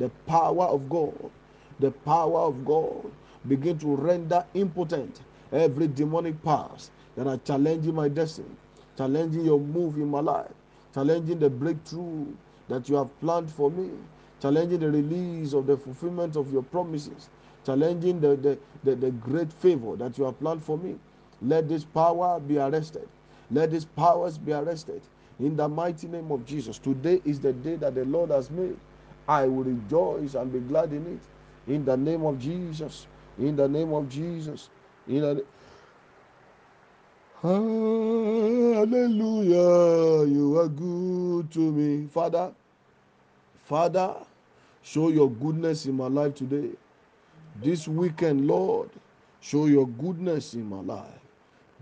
The 0.00 0.08
power 0.26 0.64
of 0.64 0.88
God, 0.88 1.30
the 1.78 1.90
power 1.90 2.40
of 2.40 2.64
God 2.64 3.04
begin 3.46 3.78
to 3.80 3.96
render 3.96 4.44
impotent 4.54 5.20
every 5.52 5.88
demonic 5.88 6.42
powers 6.42 6.90
that 7.16 7.26
are 7.26 7.36
challenging 7.44 7.94
my 7.94 8.08
destiny, 8.08 8.48
challenging 8.96 9.44
your 9.44 9.60
move 9.60 9.98
in 9.98 10.08
my 10.10 10.20
life, 10.20 10.50
challenging 10.94 11.38
the 11.38 11.50
breakthrough 11.50 12.26
that 12.68 12.88
you 12.88 12.96
have 12.96 13.20
planned 13.20 13.50
for 13.50 13.70
me, 13.70 13.90
challenging 14.40 14.80
the 14.80 14.90
release 14.90 15.52
of 15.52 15.66
the 15.66 15.76
fulfillment 15.76 16.34
of 16.34 16.50
your 16.50 16.62
promises, 16.62 17.28
challenging 17.66 18.20
the, 18.22 18.36
the, 18.36 18.58
the, 18.84 18.96
the 18.96 19.10
great 19.10 19.52
favor 19.52 19.96
that 19.96 20.16
you 20.16 20.24
have 20.24 20.38
planned 20.40 20.64
for 20.64 20.78
me. 20.78 20.96
Let 21.42 21.68
this 21.68 21.84
power 21.84 22.40
be 22.40 22.58
arrested. 22.58 23.06
Let 23.50 23.70
these 23.70 23.84
powers 23.84 24.38
be 24.38 24.54
arrested. 24.54 25.02
In 25.40 25.56
the 25.56 25.68
mighty 25.68 26.06
name 26.06 26.32
of 26.32 26.46
Jesus. 26.46 26.78
Today 26.78 27.20
is 27.26 27.38
the 27.40 27.52
day 27.52 27.76
that 27.76 27.94
the 27.94 28.06
Lord 28.06 28.30
has 28.30 28.50
made. 28.50 28.78
I 29.30 29.46
will 29.46 29.62
rejoice 29.62 30.34
and 30.34 30.52
be 30.52 30.58
glad 30.58 30.92
in 30.92 31.06
it. 31.06 31.20
In 31.72 31.84
the 31.84 31.96
name 31.96 32.24
of 32.24 32.40
Jesus. 32.40 33.06
In 33.38 33.54
the 33.54 33.68
name 33.68 33.92
of 33.92 34.08
Jesus. 34.08 34.70
In 35.06 35.20
the 35.20 35.44
Hallelujah. 37.40 38.88
You 40.26 40.58
are 40.58 40.66
good 40.66 41.48
to 41.52 41.60
me. 41.60 42.08
Father, 42.08 42.52
Father, 43.66 44.16
show 44.82 45.10
your 45.10 45.30
goodness 45.30 45.86
in 45.86 45.96
my 45.96 46.08
life 46.08 46.34
today. 46.34 46.70
This 47.62 47.86
weekend, 47.86 48.48
Lord, 48.48 48.90
show 49.40 49.66
your 49.66 49.86
goodness 49.86 50.54
in 50.54 50.68
my 50.68 50.80
life. 50.80 51.20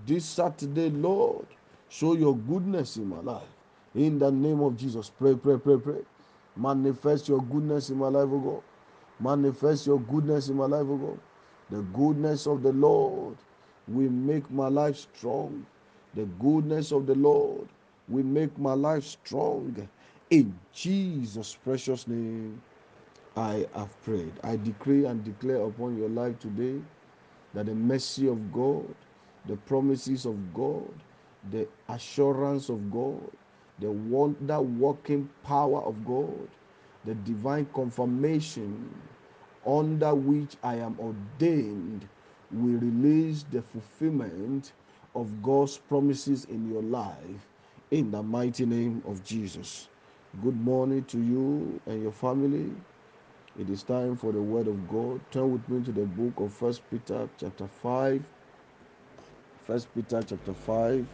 This 0.06 0.26
Saturday, 0.26 0.90
Lord, 0.90 1.46
show 1.88 2.12
your 2.12 2.36
goodness 2.36 2.98
in 2.98 3.08
my 3.08 3.20
life. 3.20 3.48
In 3.94 4.18
the 4.18 4.30
name 4.30 4.60
of 4.60 4.76
Jesus, 4.76 5.10
pray, 5.18 5.34
pray, 5.34 5.56
pray, 5.56 5.78
pray. 5.78 6.02
Manifest 6.58 7.28
your 7.28 7.40
goodness 7.42 7.90
in 7.90 7.98
my 7.98 8.08
life, 8.08 8.28
O 8.30 8.38
God. 8.38 8.62
Manifest 9.20 9.86
your 9.86 10.00
goodness 10.00 10.48
in 10.48 10.56
my 10.56 10.66
life, 10.66 10.86
O 10.88 10.96
God. 10.96 11.20
The 11.70 11.82
goodness 11.96 12.46
of 12.46 12.62
the 12.62 12.72
Lord 12.72 13.36
will 13.86 14.10
make 14.10 14.50
my 14.50 14.68
life 14.68 14.96
strong. 14.96 15.64
The 16.14 16.24
goodness 16.40 16.92
of 16.92 17.06
the 17.06 17.14
Lord 17.14 17.68
will 18.08 18.24
make 18.24 18.58
my 18.58 18.74
life 18.74 19.04
strong. 19.04 19.88
In 20.30 20.58
Jesus' 20.74 21.54
precious 21.54 22.08
name, 22.08 22.60
I 23.36 23.66
have 23.74 24.02
prayed. 24.02 24.32
I 24.42 24.56
decree 24.56 25.04
and 25.04 25.22
declare 25.24 25.62
upon 25.62 25.96
your 25.96 26.08
life 26.08 26.38
today 26.40 26.80
that 27.54 27.66
the 27.66 27.74
mercy 27.74 28.28
of 28.28 28.52
God, 28.52 28.94
the 29.46 29.56
promises 29.56 30.26
of 30.26 30.36
God, 30.52 30.90
the 31.50 31.68
assurance 31.88 32.68
of 32.68 32.90
God, 32.90 33.30
the 33.80 33.90
wonder 33.90 34.60
working 34.60 35.28
power 35.44 35.80
of 35.82 36.04
God, 36.06 36.48
the 37.04 37.14
divine 37.14 37.66
confirmation 37.74 38.92
under 39.66 40.14
which 40.14 40.56
I 40.62 40.76
am 40.76 40.98
ordained 40.98 42.08
will 42.50 42.78
release 42.78 43.44
the 43.50 43.62
fulfillment 43.62 44.72
of 45.14 45.42
God's 45.42 45.78
promises 45.78 46.44
in 46.46 46.70
your 46.72 46.82
life 46.82 47.46
in 47.90 48.10
the 48.10 48.22
mighty 48.22 48.66
name 48.66 49.02
of 49.06 49.24
Jesus. 49.24 49.88
Good 50.42 50.60
morning 50.60 51.04
to 51.04 51.18
you 51.18 51.80
and 51.86 52.02
your 52.02 52.12
family. 52.12 52.70
It 53.58 53.70
is 53.70 53.82
time 53.82 54.16
for 54.16 54.32
the 54.32 54.40
word 54.42 54.68
of 54.68 54.88
God. 54.88 55.20
Turn 55.30 55.52
with 55.52 55.68
me 55.68 55.84
to 55.84 55.92
the 55.92 56.06
book 56.06 56.34
of 56.38 56.52
First 56.52 56.82
Peter 56.90 57.28
chapter 57.38 57.66
5. 57.66 58.22
First 59.66 59.88
Peter 59.94 60.22
chapter 60.22 60.54
5. 60.54 61.06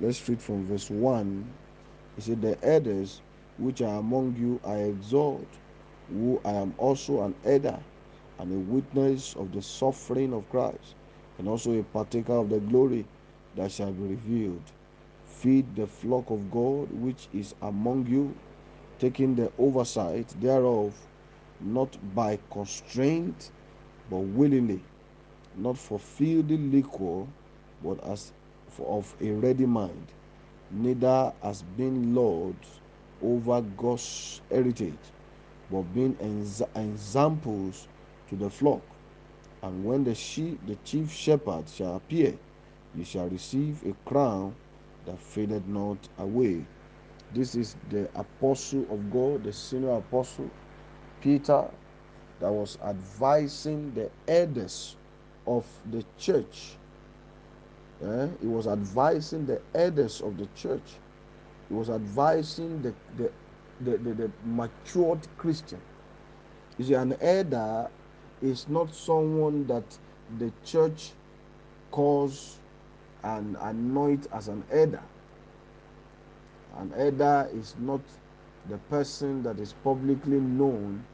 Let's 0.00 0.28
read 0.28 0.40
from 0.40 0.66
verse 0.66 0.90
1. 0.90 1.44
He 2.18 2.22
said, 2.22 2.42
The 2.42 2.58
elders 2.66 3.20
which 3.58 3.80
are 3.80 4.00
among 4.00 4.34
you 4.36 4.58
I 4.64 4.78
exhort, 4.78 5.46
who 6.08 6.40
I 6.44 6.50
am 6.54 6.74
also 6.76 7.22
an 7.22 7.36
elder 7.44 7.78
and 8.40 8.52
a 8.52 8.58
witness 8.58 9.36
of 9.36 9.52
the 9.52 9.62
suffering 9.62 10.32
of 10.32 10.48
Christ, 10.50 10.96
and 11.38 11.46
also 11.48 11.78
a 11.78 11.84
partaker 11.84 12.32
of 12.32 12.48
the 12.50 12.58
glory 12.58 13.06
that 13.54 13.70
shall 13.70 13.92
be 13.92 14.02
revealed. 14.08 14.64
Feed 15.26 15.76
the 15.76 15.86
flock 15.86 16.28
of 16.30 16.50
God 16.50 16.90
which 16.90 17.28
is 17.32 17.54
among 17.62 18.08
you, 18.08 18.34
taking 18.98 19.36
the 19.36 19.52
oversight 19.56 20.26
thereof 20.40 20.92
not 21.60 21.96
by 22.16 22.36
constraint, 22.50 23.52
but 24.10 24.18
willingly, 24.18 24.82
not 25.56 25.78
for 25.78 26.00
filthy 26.00 26.56
liquor, 26.56 27.24
but 27.84 28.02
as 28.02 28.32
for 28.70 28.98
of 28.98 29.14
a 29.20 29.30
ready 29.30 29.66
mind, 29.66 30.06
neither 30.70 31.32
as 31.42 31.62
being 31.76 32.14
lords 32.14 32.80
over 33.22 33.62
God's 33.76 34.40
heritage, 34.50 34.94
but 35.70 35.82
being 35.94 36.16
examples 36.74 37.88
to 38.28 38.36
the 38.36 38.50
flock. 38.50 38.82
And 39.62 39.84
when 39.84 40.04
the 40.04 40.14
sheep, 40.14 40.60
the 40.66 40.76
chief 40.84 41.12
shepherd 41.12 41.68
shall 41.68 41.96
appear, 41.96 42.34
you 42.96 43.04
shall 43.04 43.28
receive 43.28 43.84
a 43.86 43.94
crown 44.08 44.54
that 45.06 45.18
faded 45.20 45.68
not 45.68 45.98
away. 46.18 46.64
This 47.34 47.54
is 47.54 47.76
the 47.90 48.08
apostle 48.14 48.86
of 48.90 49.10
God, 49.12 49.44
the 49.44 49.52
senior 49.52 49.92
apostle, 49.92 50.50
Peter, 51.20 51.68
that 52.40 52.52
was 52.52 52.78
advising 52.84 53.92
the 53.94 54.10
elders 54.28 54.96
of 55.46 55.66
the 55.90 56.04
church. 56.18 56.77
Eh? 58.04 58.28
He 58.40 58.46
was 58.46 58.66
advising 58.66 59.46
the 59.46 59.60
elders 59.74 60.20
of 60.20 60.36
the 60.36 60.46
church. 60.54 60.96
He 61.68 61.74
was 61.74 61.90
advising 61.90 62.82
the, 62.82 62.94
the, 63.16 63.30
the, 63.80 63.98
the, 63.98 64.14
the 64.14 64.30
matured 64.44 65.26
Christian. 65.36 65.80
You 66.78 66.84
see, 66.84 66.94
an 66.94 67.16
elder 67.20 67.88
is 68.40 68.68
not 68.68 68.94
someone 68.94 69.66
that 69.66 69.84
the 70.38 70.52
church 70.64 71.12
calls 71.90 72.58
and 73.24 73.56
anoint 73.60 74.28
as 74.32 74.48
an 74.48 74.62
elder. 74.70 75.02
An 76.76 76.92
elder 76.96 77.48
is 77.52 77.74
not 77.80 78.00
the 78.68 78.78
person 78.90 79.42
that 79.42 79.58
is 79.58 79.72
publicly 79.82 80.38
known 80.38 81.04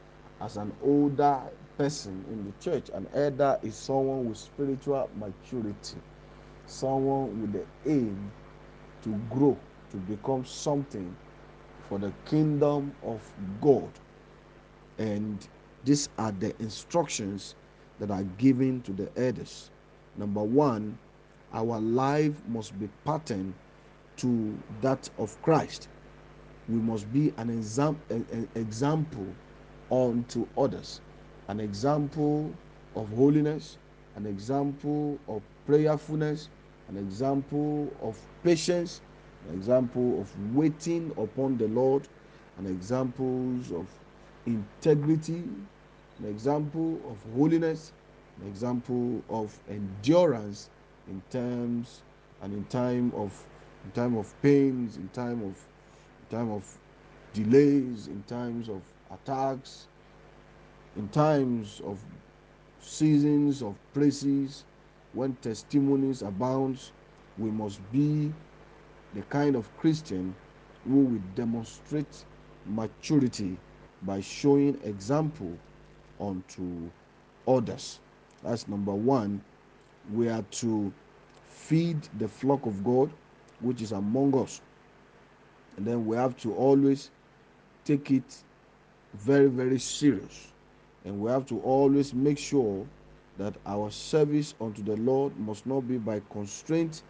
as 0.41 0.57
an 0.57 0.71
older 0.83 1.41
person 1.77 2.23
in 2.29 2.45
the 2.45 2.51
church. 2.63 2.89
An 2.93 3.07
elder 3.13 3.57
is 3.63 3.75
someone 3.75 4.29
with 4.29 4.37
spiritual 4.37 5.09
maturity, 5.15 5.97
someone 6.67 7.41
with 7.41 7.53
the 7.53 7.65
aim 7.89 8.31
to 9.03 9.09
grow, 9.29 9.57
to 9.91 9.97
become 9.97 10.45
something 10.45 11.15
for 11.87 11.99
the 11.99 12.11
kingdom 12.25 12.93
of 13.03 13.21
God. 13.61 13.89
And 14.97 15.47
these 15.83 16.09
are 16.17 16.31
the 16.31 16.55
instructions 16.61 17.55
that 17.99 18.11
are 18.11 18.23
given 18.37 18.81
to 18.83 18.91
the 18.93 19.09
elders. 19.17 19.69
Number 20.17 20.43
one, 20.43 20.97
our 21.53 21.79
life 21.79 22.33
must 22.47 22.77
be 22.79 22.89
patterned 23.05 23.53
to 24.17 24.57
that 24.81 25.09
of 25.17 25.39
Christ. 25.41 25.89
We 26.67 26.75
must 26.75 27.11
be 27.13 27.33
an 27.37 27.49
exam- 27.49 27.99
example 28.55 29.27
unto 29.91 30.47
others, 30.57 31.01
an 31.47 31.59
example 31.59 32.51
of 32.95 33.09
holiness, 33.09 33.77
an 34.15 34.25
example 34.25 35.19
of 35.27 35.41
prayerfulness, 35.65 36.49
an 36.89 36.97
example 36.97 37.91
of 38.01 38.19
patience, 38.43 39.01
an 39.47 39.55
example 39.55 40.21
of 40.21 40.55
waiting 40.55 41.11
upon 41.17 41.57
the 41.57 41.67
Lord, 41.67 42.07
an 42.57 42.65
examples 42.67 43.71
of 43.71 43.87
integrity, 44.45 45.43
an 46.19 46.25
example 46.25 46.99
of 47.09 47.17
holiness, 47.35 47.91
an 48.41 48.47
example 48.47 49.21
of 49.29 49.57
endurance 49.69 50.69
in 51.07 51.21
terms 51.31 52.01
and 52.41 52.53
in 52.53 52.63
time 52.65 53.11
of 53.15 53.43
in 53.83 53.91
time 53.91 54.17
of 54.17 54.33
pains, 54.41 54.97
in 54.97 55.07
time 55.09 55.41
of 55.43 55.55
in 56.31 56.37
time 56.37 56.51
of 56.51 56.77
delays, 57.33 58.07
in 58.07 58.23
times 58.27 58.69
of 58.69 58.81
attacks, 59.11 59.87
in 60.95 61.07
times 61.09 61.81
of 61.85 61.99
seasons 62.81 63.61
of 63.61 63.75
praises, 63.93 64.63
when 65.15 65.33
testimonies 65.37 66.21
abound, 66.21 66.79
we 67.37 67.49
must 67.49 67.79
be 67.91 68.31
the 69.13 69.21
kind 69.23 69.55
of 69.55 69.75
Christian 69.77 70.35
who 70.83 71.05
will 71.05 71.21
demonstrate 71.35 72.25
maturity 72.65 73.57
by 74.03 74.21
showing 74.21 74.79
example 74.83 75.57
unto 76.19 76.89
others. 77.47 77.99
That's 78.43 78.67
number 78.67 78.93
one. 78.93 79.41
We 80.13 80.29
are 80.29 80.43
to 80.43 80.93
feed 81.47 81.97
the 82.19 82.27
flock 82.27 82.65
of 82.65 82.83
God 82.83 83.09
which 83.61 83.81
is 83.81 83.93
among 83.93 84.37
us. 84.37 84.61
And 85.77 85.85
then 85.85 86.05
we 86.05 86.15
have 86.17 86.37
to 86.37 86.53
always 86.53 87.09
take 87.85 88.11
it 88.11 88.43
very, 89.13 89.47
very 89.47 89.79
serious. 89.79 90.51
And 91.05 91.19
we 91.19 91.31
have 91.31 91.45
to 91.47 91.59
always 91.61 92.13
make 92.13 92.37
sure 92.37 92.85
that 93.37 93.55
our 93.65 93.91
service 93.91 94.55
unto 94.61 94.83
the 94.83 94.95
Lord 94.97 95.37
must 95.37 95.65
not 95.65 95.87
be 95.87 95.97
by 95.97 96.21
constraint, 96.31 97.03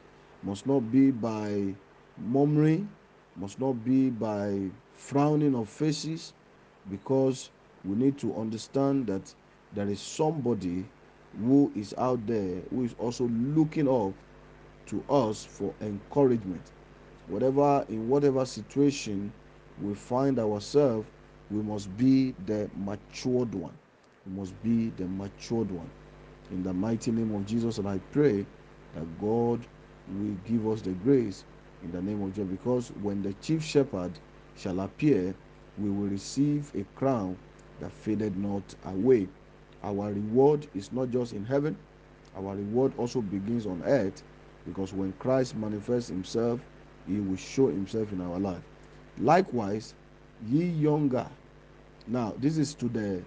must 0.43 0.65
not 0.65 0.91
be 0.91 1.11
by 1.11 1.73
murmuring, 2.17 2.89
must 3.35 3.59
not 3.59 3.73
be 3.83 4.09
by 4.09 4.61
frowning 4.95 5.55
of 5.55 5.69
faces, 5.69 6.33
because 6.89 7.51
we 7.83 7.95
need 7.95 8.17
to 8.19 8.35
understand 8.35 9.07
that 9.07 9.33
there 9.73 9.87
is 9.87 9.99
somebody 9.99 10.85
who 11.43 11.71
is 11.75 11.93
out 11.97 12.25
there 12.27 12.61
who 12.69 12.83
is 12.83 12.95
also 12.97 13.25
looking 13.27 13.87
up 13.87 14.13
to 14.85 15.03
us 15.09 15.43
for 15.43 15.73
encouragement. 15.81 16.61
Whatever 17.27 17.85
in 17.89 18.07
whatever 18.07 18.45
situation 18.45 19.31
we 19.81 19.93
find 19.93 20.39
ourselves, 20.39 21.07
we 21.51 21.61
must 21.61 21.95
be 21.97 22.33
the 22.45 22.69
matured 22.77 23.53
one. 23.53 23.73
We 24.25 24.39
must 24.39 24.63
be 24.63 24.89
the 24.91 25.05
matured 25.05 25.69
one. 25.71 25.89
In 26.51 26.63
the 26.63 26.73
mighty 26.73 27.11
name 27.11 27.33
of 27.33 27.45
Jesus, 27.45 27.77
and 27.77 27.87
I 27.87 27.97
pray 28.11 28.45
that 28.93 29.19
God 29.21 29.61
will 30.07 30.35
give 30.45 30.67
us 30.67 30.81
the 30.81 30.91
grace 30.91 31.43
in 31.83 31.91
the 31.91 32.01
name 32.01 32.21
of 32.21 32.33
Jesus. 32.33 32.49
Because 32.51 32.89
when 33.01 33.21
the 33.21 33.33
chief 33.35 33.63
shepherd 33.63 34.11
shall 34.55 34.79
appear, 34.81 35.33
we 35.77 35.89
will 35.89 36.07
receive 36.07 36.71
a 36.75 36.83
crown 36.97 37.37
that 37.79 37.91
faded 37.91 38.37
not 38.37 38.63
away. 38.85 39.27
Our 39.83 40.13
reward 40.13 40.67
is 40.73 40.91
not 40.91 41.11
just 41.11 41.33
in 41.33 41.45
heaven, 41.45 41.77
our 42.35 42.55
reward 42.55 42.93
also 42.97 43.21
begins 43.21 43.65
on 43.65 43.81
earth 43.85 44.23
because 44.65 44.93
when 44.93 45.13
Christ 45.19 45.55
manifests 45.55 46.09
himself, 46.09 46.59
he 47.07 47.19
will 47.19 47.37
show 47.37 47.67
himself 47.67 48.11
in 48.11 48.21
our 48.21 48.39
life. 48.39 48.63
Likewise, 49.19 49.93
ye 50.47 50.65
younger. 50.65 51.27
Now, 52.07 52.33
this 52.37 52.57
is 52.57 52.73
to 52.75 52.89
the 52.89 53.21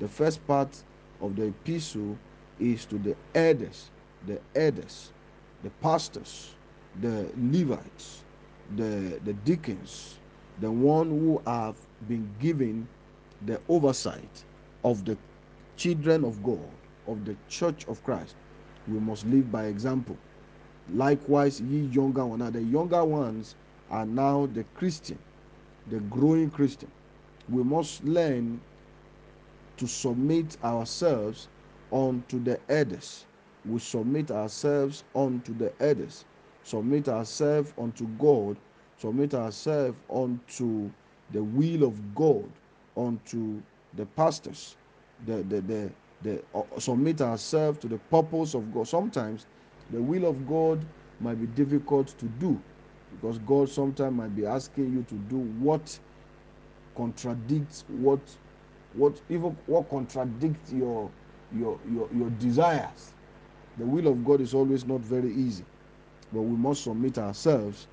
the 0.00 0.08
first 0.08 0.44
part 0.46 0.82
of 1.20 1.36
the 1.36 1.46
epistle 1.46 2.18
is 2.60 2.84
to 2.86 2.98
the 2.98 3.16
elders, 3.34 3.90
the 4.26 4.38
elders, 4.54 5.12
the 5.62 5.70
pastors, 5.82 6.54
the 7.00 7.28
Levites, 7.36 8.22
the, 8.76 9.20
the 9.24 9.32
deacons, 9.44 10.18
the 10.60 10.70
one 10.70 11.10
who 11.10 11.42
have 11.46 11.76
been 12.08 12.28
given 12.40 12.86
the 13.46 13.60
oversight 13.68 14.44
of 14.84 15.04
the 15.04 15.16
children 15.76 16.24
of 16.24 16.42
God, 16.42 16.68
of 17.06 17.24
the 17.24 17.36
church 17.48 17.86
of 17.88 18.02
Christ. 18.04 18.36
We 18.86 19.00
must 19.00 19.26
live 19.26 19.50
by 19.50 19.66
example. 19.66 20.16
Likewise, 20.92 21.60
ye 21.60 21.80
younger 21.86 22.24
ones. 22.24 22.52
The 22.52 22.62
younger 22.62 23.04
ones 23.04 23.54
are 23.90 24.06
now 24.06 24.46
the 24.52 24.64
Christian, 24.74 25.18
the 25.90 26.00
growing 26.00 26.50
Christian. 26.50 26.90
We 27.48 27.62
must 27.62 28.04
learn 28.04 28.60
to 29.76 29.86
submit 29.86 30.56
ourselves 30.62 31.48
unto 31.94 32.42
the 32.42 32.60
elders. 32.68 33.24
We 33.64 33.78
submit 33.78 34.30
ourselves 34.32 35.04
unto 35.14 35.54
the 35.56 35.72
elders. 35.80 36.26
Submit 36.64 37.08
ourselves 37.08 37.72
unto 37.78 38.06
God. 38.18 38.56
Submit 38.98 39.34
ourselves 39.34 39.96
unto 40.12 40.90
the 41.32 41.42
will 41.42 41.84
of 41.84 42.14
God, 42.14 42.44
unto 42.96 43.62
the 43.96 44.06
pastors, 44.06 44.76
the 45.26 45.42
the 45.44 45.60
the, 45.62 45.90
the 46.22 46.42
uh, 46.54 46.62
submit 46.78 47.20
ourselves 47.20 47.78
to 47.80 47.88
the 47.88 47.98
purpose 48.10 48.54
of 48.54 48.72
God. 48.74 48.88
Sometimes 48.88 49.46
the 49.90 50.02
will 50.02 50.26
of 50.26 50.46
God 50.48 50.84
might 51.20 51.40
be 51.40 51.46
difficult 51.48 52.08
to 52.18 52.26
do 52.26 52.60
because 53.12 53.38
God 53.40 53.68
sometimes 53.68 54.16
might 54.16 54.36
be 54.36 54.46
asking 54.46 54.92
you 54.92 55.02
to 55.04 55.14
do 55.28 55.38
what 55.60 55.98
contradicts 56.96 57.84
what 57.88 58.20
what 58.94 59.20
even 59.28 59.56
what 59.66 59.88
contradicts 59.90 60.72
your 60.72 61.10
your 61.58 61.78
your 61.92 62.08
your 62.14 62.30
desires. 62.30 63.12
The 63.78 63.84
will 63.84 64.08
of 64.08 64.24
god 64.24 64.40
is 64.40 64.54
always 64.54 64.84
not 64.86 65.00
very 65.00 65.32
easy 65.32 65.64
but 66.32 66.42
we 66.42 66.56
must 66.56 66.84
submit 66.84 67.18
ourselves 67.18 67.86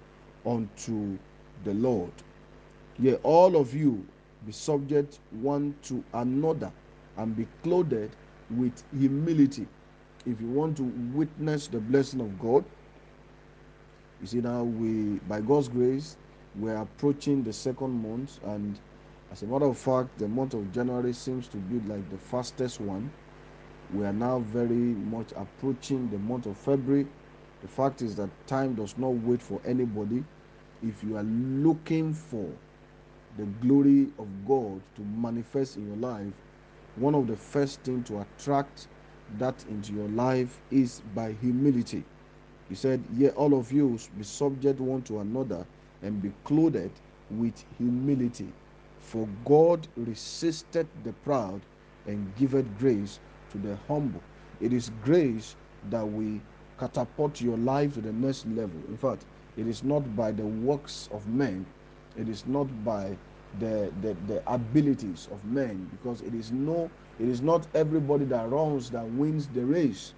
unto 0.46 1.18
the 1.64 1.74
lord. 1.74 2.12
Yea 3.00 3.16
all 3.24 3.56
of 3.56 3.74
you 3.74 4.06
be 4.46 4.52
subject 4.52 5.20
one 5.32 5.76
to 5.84 6.04
another 6.14 6.72
and 7.18 7.36
be 7.36 7.48
clothed 7.64 8.10
with 8.52 8.84
humility. 8.98 9.68
If 10.26 10.40
you 10.42 10.48
want 10.48 10.78
to 10.78 10.84
witness 11.14 11.68
the 11.68 11.80
blessing 11.80 12.22
of 12.22 12.40
god 12.40 12.64
you 14.22 14.28
see 14.28 14.38
now 14.42 14.64
we 14.64 15.20
by 15.28 15.42
god's 15.42 15.68
grace 15.68 16.16
we're 16.56 16.76
approaching 16.76 17.44
the 17.44 17.54
second 17.54 17.90
month 17.90 18.40
and 18.46 18.80
as 19.32 19.44
a 19.44 19.48
matter 19.48 19.66
of 19.66 19.78
fact, 19.78 20.18
the 20.20 20.28
month 20.28 20.54
of 20.54 20.72
January 20.74 21.14
seems 21.14 21.48
to 21.48 21.58
be 21.58 21.80
like 21.88 22.10
the 22.10 22.18
fastest 22.18 22.82
one. 22.82 23.10
We 23.94 24.06
are 24.06 24.14
now 24.14 24.40
very 24.40 24.96
much 25.12 25.34
approaching 25.36 26.10
the 26.10 26.18
month 26.18 26.46
of 26.46 26.56
February. 26.58 27.08
The 27.62 27.68
fact 27.68 28.02
is 28.02 28.16
that 28.16 28.30
time 28.48 28.74
does 28.74 28.98
not 28.98 29.10
wait 29.10 29.42
for 29.42 29.60
anybody. 29.66 30.24
If 30.82 31.04
you 31.04 31.18
are 31.18 31.24
looking 31.24 32.14
for 32.14 32.50
the 33.38 33.44
glory 33.62 34.08
of 34.18 34.28
God 34.48 34.82
to 34.96 35.02
manifest 35.02 35.76
in 35.76 35.88
your 35.88 35.98
life, 35.98 36.32
one 36.96 37.16
of 37.16 37.28
the 37.28 37.36
first 37.36 37.82
things 37.82 38.08
to 38.08 38.22
attract 38.22 38.88
that 39.38 39.64
into 39.70 39.94
your 39.94 40.08
life 40.10 40.60
is 40.72 41.02
by 41.14 41.34
humility. 41.34 42.04
He 42.70 42.76
said, 42.76 43.04
Yea, 43.18 43.30
all 43.32 43.54
of 43.54 43.72
you 43.74 44.00
be 44.18 44.24
subject 44.24 44.80
one 44.80 45.02
to 45.04 45.20
another 45.20 45.66
and 46.02 46.22
be 46.22 46.32
clothed 46.46 46.92
with 47.30 47.64
humility. 47.78 48.48
For 49.00 49.28
God 49.44 49.88
resisted 49.98 50.88
the 51.04 51.12
proud 51.12 51.62
and 52.08 52.34
giveth 52.38 52.66
grace 52.80 53.20
to 53.52 53.58
the 53.58 53.78
humble. 53.88 54.22
It 54.60 54.74
is 54.74 54.92
grace 55.04 55.56
that 55.90 56.06
will 56.08 56.40
catapult 56.78 57.42
your 57.42 57.58
life 57.58 57.94
to 57.96 58.02
the 58.02 58.14
next 58.14 58.48
level. 58.48 58.80
In 58.90 58.98
fact, 58.98 59.26
it 59.58 59.68
is 59.68 59.84
not 59.84 60.16
by 60.16 60.32
the 60.32 60.46
works 60.46 61.10
of 61.12 61.28
men, 61.28 61.66
it 62.18 62.30
is 62.30 62.46
not 62.48 62.68
by 62.84 63.18
the, 63.60 63.92
the, 64.02 64.16
the 64.28 64.42
abilities 64.52 65.28
of 65.32 65.44
men, 65.46 65.90
because 65.92 66.22
it 66.22 66.34
is 66.34 66.52
no 66.52 66.90
it 67.20 67.28
is 67.28 67.42
not 67.42 67.68
everybody 67.76 68.26
that 68.26 68.50
runs 68.50 68.90
that 68.92 69.06
wins 69.06 69.48
the 69.48 69.64
race. 69.64 70.14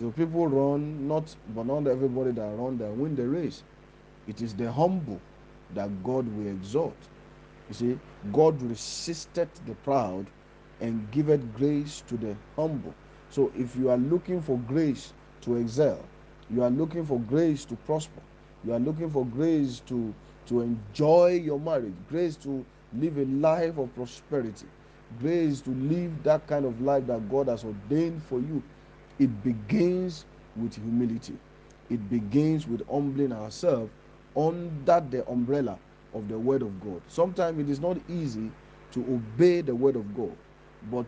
So 0.00 0.10
people 0.12 0.46
run 0.48 1.06
not 1.06 1.34
but 1.54 1.66
not 1.66 1.86
everybody 1.86 2.30
that 2.32 2.56
run 2.56 2.78
that 2.78 2.90
win 2.90 3.14
the 3.14 3.28
race. 3.28 3.62
It 4.26 4.40
is 4.40 4.54
the 4.54 4.70
humble 4.72 5.20
that 5.74 5.90
God 6.02 6.26
will 6.36 6.46
exalt. 6.46 6.96
You 7.68 7.74
see, 7.74 7.98
God 8.32 8.60
resisted 8.62 9.48
the 9.66 9.74
proud 9.76 10.26
and 10.82 11.10
giveth 11.10 11.40
grace 11.56 12.02
to 12.08 12.16
the 12.18 12.36
humble. 12.56 12.94
So 13.30 13.50
if 13.56 13.74
you 13.76 13.88
are 13.88 13.96
looking 13.96 14.42
for 14.42 14.58
grace 14.58 15.14
to 15.42 15.56
excel, 15.56 16.04
you 16.50 16.62
are 16.62 16.70
looking 16.70 17.06
for 17.06 17.18
grace 17.20 17.64
to 17.66 17.76
prosper, 17.86 18.20
you 18.64 18.74
are 18.74 18.78
looking 18.80 19.10
for 19.10 19.24
grace 19.24 19.80
to, 19.86 20.12
to 20.46 20.60
enjoy 20.60 21.40
your 21.42 21.58
marriage, 21.58 21.94
grace 22.10 22.36
to 22.36 22.64
live 22.98 23.16
a 23.16 23.24
life 23.24 23.78
of 23.78 23.94
prosperity, 23.94 24.66
grace 25.20 25.60
to 25.62 25.70
live 25.70 26.22
that 26.24 26.46
kind 26.46 26.66
of 26.66 26.80
life 26.82 27.06
that 27.06 27.30
God 27.30 27.48
has 27.48 27.64
ordained 27.64 28.22
for 28.24 28.40
you, 28.40 28.62
it 29.18 29.42
begins 29.42 30.26
with 30.56 30.74
humility. 30.74 31.38
It 31.90 32.10
begins 32.10 32.66
with 32.66 32.86
humbling 32.88 33.32
ourselves 33.32 33.90
under 34.36 35.00
the 35.10 35.26
umbrella 35.28 35.78
of 36.14 36.28
the 36.28 36.38
Word 36.38 36.62
of 36.62 36.80
God. 36.82 37.00
Sometimes 37.08 37.58
it 37.60 37.70
is 37.70 37.80
not 37.80 37.98
easy 38.08 38.50
to 38.92 39.00
obey 39.00 39.60
the 39.60 39.74
Word 39.74 39.96
of 39.96 40.14
God, 40.16 40.36
but 40.90 41.06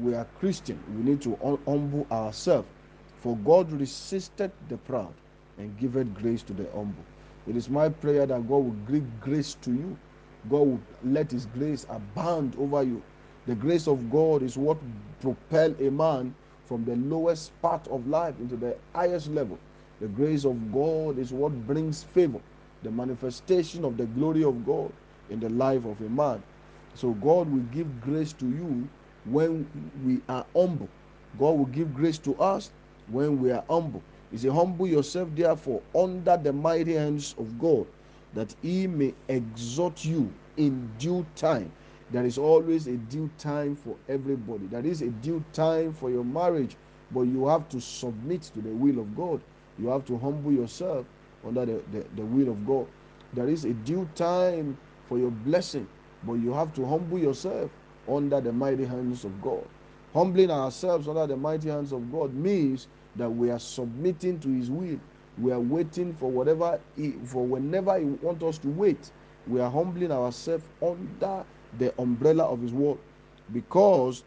we 0.00 0.14
are 0.14 0.26
Christian. 0.38 0.78
We 0.96 1.10
need 1.10 1.22
to 1.22 1.36
humble 1.66 2.06
ourselves. 2.10 2.68
For 3.20 3.36
God 3.38 3.72
resisted 3.72 4.52
the 4.68 4.76
proud 4.76 5.14
and 5.58 5.76
giveth 5.78 6.14
grace 6.14 6.42
to 6.44 6.52
the 6.52 6.68
humble. 6.74 7.04
It 7.48 7.56
is 7.56 7.68
my 7.68 7.88
prayer 7.88 8.26
that 8.26 8.48
God 8.48 8.56
will 8.56 8.76
give 8.88 9.20
grace 9.20 9.54
to 9.62 9.72
you. 9.72 9.96
God 10.50 10.60
will 10.60 10.80
let 11.04 11.30
His 11.30 11.46
grace 11.46 11.86
abound 11.88 12.56
over 12.58 12.82
you. 12.82 13.02
The 13.46 13.54
grace 13.54 13.88
of 13.88 14.10
God 14.10 14.42
is 14.42 14.56
what 14.56 14.76
propel 15.20 15.74
a 15.80 15.90
man 15.90 16.34
from 16.66 16.84
the 16.84 16.96
lowest 16.96 17.50
part 17.62 17.86
of 17.88 18.06
life 18.08 18.34
into 18.40 18.56
the 18.56 18.76
highest 18.94 19.30
level. 19.30 19.58
The 20.00 20.08
grace 20.08 20.44
of 20.44 20.72
God 20.72 21.18
is 21.18 21.32
what 21.32 21.52
brings 21.66 22.02
favor, 22.02 22.40
the 22.82 22.90
manifestation 22.90 23.84
of 23.84 23.96
the 23.96 24.06
glory 24.06 24.44
of 24.44 24.66
God 24.66 24.92
in 25.30 25.40
the 25.40 25.48
life 25.48 25.84
of 25.84 26.00
a 26.00 26.08
man. 26.10 26.42
So 26.94 27.12
God 27.12 27.48
will 27.50 27.64
give 27.72 28.00
grace 28.00 28.32
to 28.34 28.46
you 28.46 28.88
when 29.30 29.68
we 30.04 30.20
are 30.28 30.46
humble. 30.54 30.88
God 31.38 31.58
will 31.58 31.66
give 31.66 31.94
grace 31.94 32.18
to 32.18 32.34
us 32.36 32.70
when 33.08 33.40
we 33.40 33.50
are 33.50 33.64
humble. 33.68 34.02
He 34.30 34.38
said, 34.38 34.52
Humble 34.52 34.86
yourself, 34.86 35.28
therefore, 35.34 35.82
under 35.94 36.36
the 36.36 36.52
mighty 36.52 36.94
hands 36.94 37.34
of 37.38 37.58
God, 37.58 37.86
that 38.34 38.54
he 38.62 38.86
may 38.86 39.14
exhort 39.28 40.04
you 40.04 40.32
in 40.56 40.90
due 40.98 41.26
time. 41.36 41.70
There 42.10 42.24
is 42.24 42.38
always 42.38 42.86
a 42.86 42.96
due 42.96 43.30
time 43.38 43.76
for 43.76 43.96
everybody. 44.08 44.66
There 44.66 44.84
is 44.86 45.02
a 45.02 45.08
due 45.08 45.44
time 45.52 45.92
for 45.92 46.10
your 46.10 46.24
marriage, 46.24 46.76
but 47.10 47.22
you 47.22 47.46
have 47.48 47.68
to 47.70 47.80
submit 47.80 48.42
to 48.54 48.60
the 48.60 48.70
will 48.70 49.00
of 49.00 49.16
God. 49.16 49.40
You 49.78 49.88
have 49.88 50.04
to 50.06 50.18
humble 50.18 50.52
yourself 50.52 51.06
under 51.46 51.66
the, 51.66 51.82
the, 51.92 52.04
the 52.16 52.24
will 52.24 52.48
of 52.48 52.66
God. 52.66 52.86
There 53.34 53.48
is 53.48 53.64
a 53.64 53.72
due 53.72 54.08
time 54.14 54.76
for 55.08 55.18
your 55.18 55.30
blessing, 55.30 55.86
but 56.24 56.34
you 56.34 56.52
have 56.52 56.72
to 56.74 56.86
humble 56.86 57.18
yourself 57.18 57.70
under 58.08 58.40
the 58.40 58.52
mighty 58.52 58.84
hands 58.84 59.24
of 59.24 59.40
God. 59.42 59.64
Humbling 60.14 60.50
ourselves 60.50 61.08
under 61.08 61.26
the 61.26 61.36
mighty 61.36 61.68
hands 61.68 61.92
of 61.92 62.10
God 62.10 62.34
means 62.34 62.88
that 63.16 63.28
we 63.30 63.50
are 63.50 63.58
submitting 63.58 64.38
to 64.40 64.48
His 64.48 64.70
will. 64.70 64.98
We 65.38 65.52
are 65.52 65.60
waiting 65.60 66.14
for 66.14 66.30
whatever, 66.30 66.80
he, 66.96 67.12
for 67.24 67.44
whenever 67.46 67.98
He 67.98 68.04
wants 68.04 68.42
us 68.44 68.58
to 68.58 68.68
wait. 68.68 69.10
We 69.46 69.60
are 69.60 69.70
humbling 69.70 70.10
ourselves 70.12 70.64
under 70.82 71.44
the 71.78 71.92
umbrella 72.00 72.44
of 72.44 72.62
His 72.62 72.72
word 72.72 72.98
because 73.52 74.24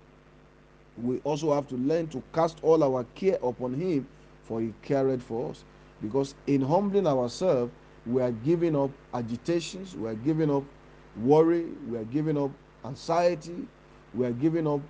we 1.01 1.19
also 1.19 1.53
have 1.53 1.67
to 1.69 1.75
learn 1.75 2.07
to 2.07 2.21
cast 2.33 2.59
all 2.61 2.83
our 2.83 3.03
care 3.15 3.39
upon 3.41 3.73
Him, 3.73 4.07
for 4.43 4.61
He 4.61 4.73
cared 4.81 5.23
for 5.23 5.49
us. 5.51 5.63
Because 6.01 6.35
in 6.47 6.61
humbling 6.61 7.07
ourselves, 7.07 7.71
we 8.05 8.21
are 8.21 8.31
giving 8.31 8.75
up 8.75 8.91
agitations, 9.13 9.95
we 9.95 10.09
are 10.09 10.15
giving 10.15 10.49
up 10.49 10.63
worry, 11.21 11.65
we 11.89 11.97
are 11.97 12.05
giving 12.05 12.37
up 12.37 12.51
anxiety, 12.85 13.67
we 14.13 14.25
are 14.25 14.31
giving 14.33 14.67
up 14.67 14.81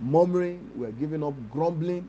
murmuring, 0.00 0.70
we 0.76 0.86
are 0.86 0.92
giving 0.92 1.22
up 1.24 1.34
grumbling. 1.52 2.08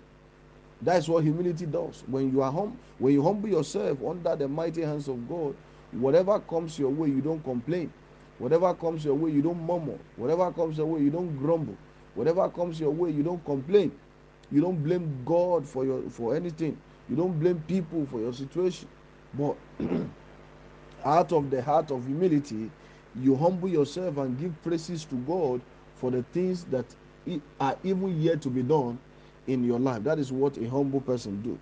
That's 0.82 1.08
what 1.10 1.23
humility 1.23 1.65
does. 1.65 2.03
When 2.08 2.32
you 2.32 2.41
are 2.43 2.51
hum- 2.51 2.77
when 2.99 3.13
you 3.13 3.23
humble 3.23 3.49
yourself 3.49 3.99
under 4.08 4.36
the 4.36 4.47
mighty 4.47 4.82
hands 4.84 5.08
of 5.08 5.27
God, 5.30 5.56
whatever 5.93 6.39
comes 6.39 6.77
your 6.80 6.89
way, 6.91 7.10
you 7.10 7.21
don't 7.21 7.43
complain. 7.43 7.91
Whatever 8.39 8.73
comes 8.75 9.06
your 9.06 9.15
way, 9.15 9.32
you 9.32 9.41
don't 9.41 9.62
murmur. 9.65 9.97
Whatever 10.17 10.51
comes 10.51 10.77
your 10.77 10.88
way, 10.88 11.01
you 11.01 11.10
don't 11.10 11.36
grumble. 11.38 11.77
Whatever 12.15 12.49
comes 12.49 12.80
your 12.80 12.91
way, 12.91 13.12
you 13.12 13.23
don't 13.23 13.43
complain. 13.45 13.91
You 14.51 14.62
don't 14.62 14.82
blame 14.84 15.23
God 15.25 15.67
for 15.67 15.86
your 15.86 16.01
for 16.10 16.36
anything. 16.36 16.77
You 17.10 17.15
don't 17.15 17.39
blame 17.39 17.62
people 17.67 18.06
for 18.12 18.19
your 18.19 18.34
situation. 18.34 18.88
But 19.34 19.56
out 21.06 21.32
of 21.32 21.49
the 21.49 21.62
heart 21.62 21.91
of 21.91 22.06
humility, 22.06 22.71
you 23.21 23.36
humble 23.36 23.69
yourself 23.69 24.17
and 24.17 24.39
give 24.39 24.62
praises 24.63 25.06
to 25.06 25.15
God 25.15 25.62
for 25.95 26.12
the 26.12 26.23
things 26.34 26.63
that 26.65 26.86
are 27.60 27.77
even 27.84 28.21
yet 28.21 28.41
to 28.41 28.49
be 28.49 28.63
done 28.63 28.99
in 29.47 29.63
your 29.63 29.80
life. 29.80 30.03
That 30.03 30.19
is 30.19 30.32
what 30.32 30.58
a 30.58 30.69
humble 30.69 31.01
person 31.01 31.41
do. 31.41 31.58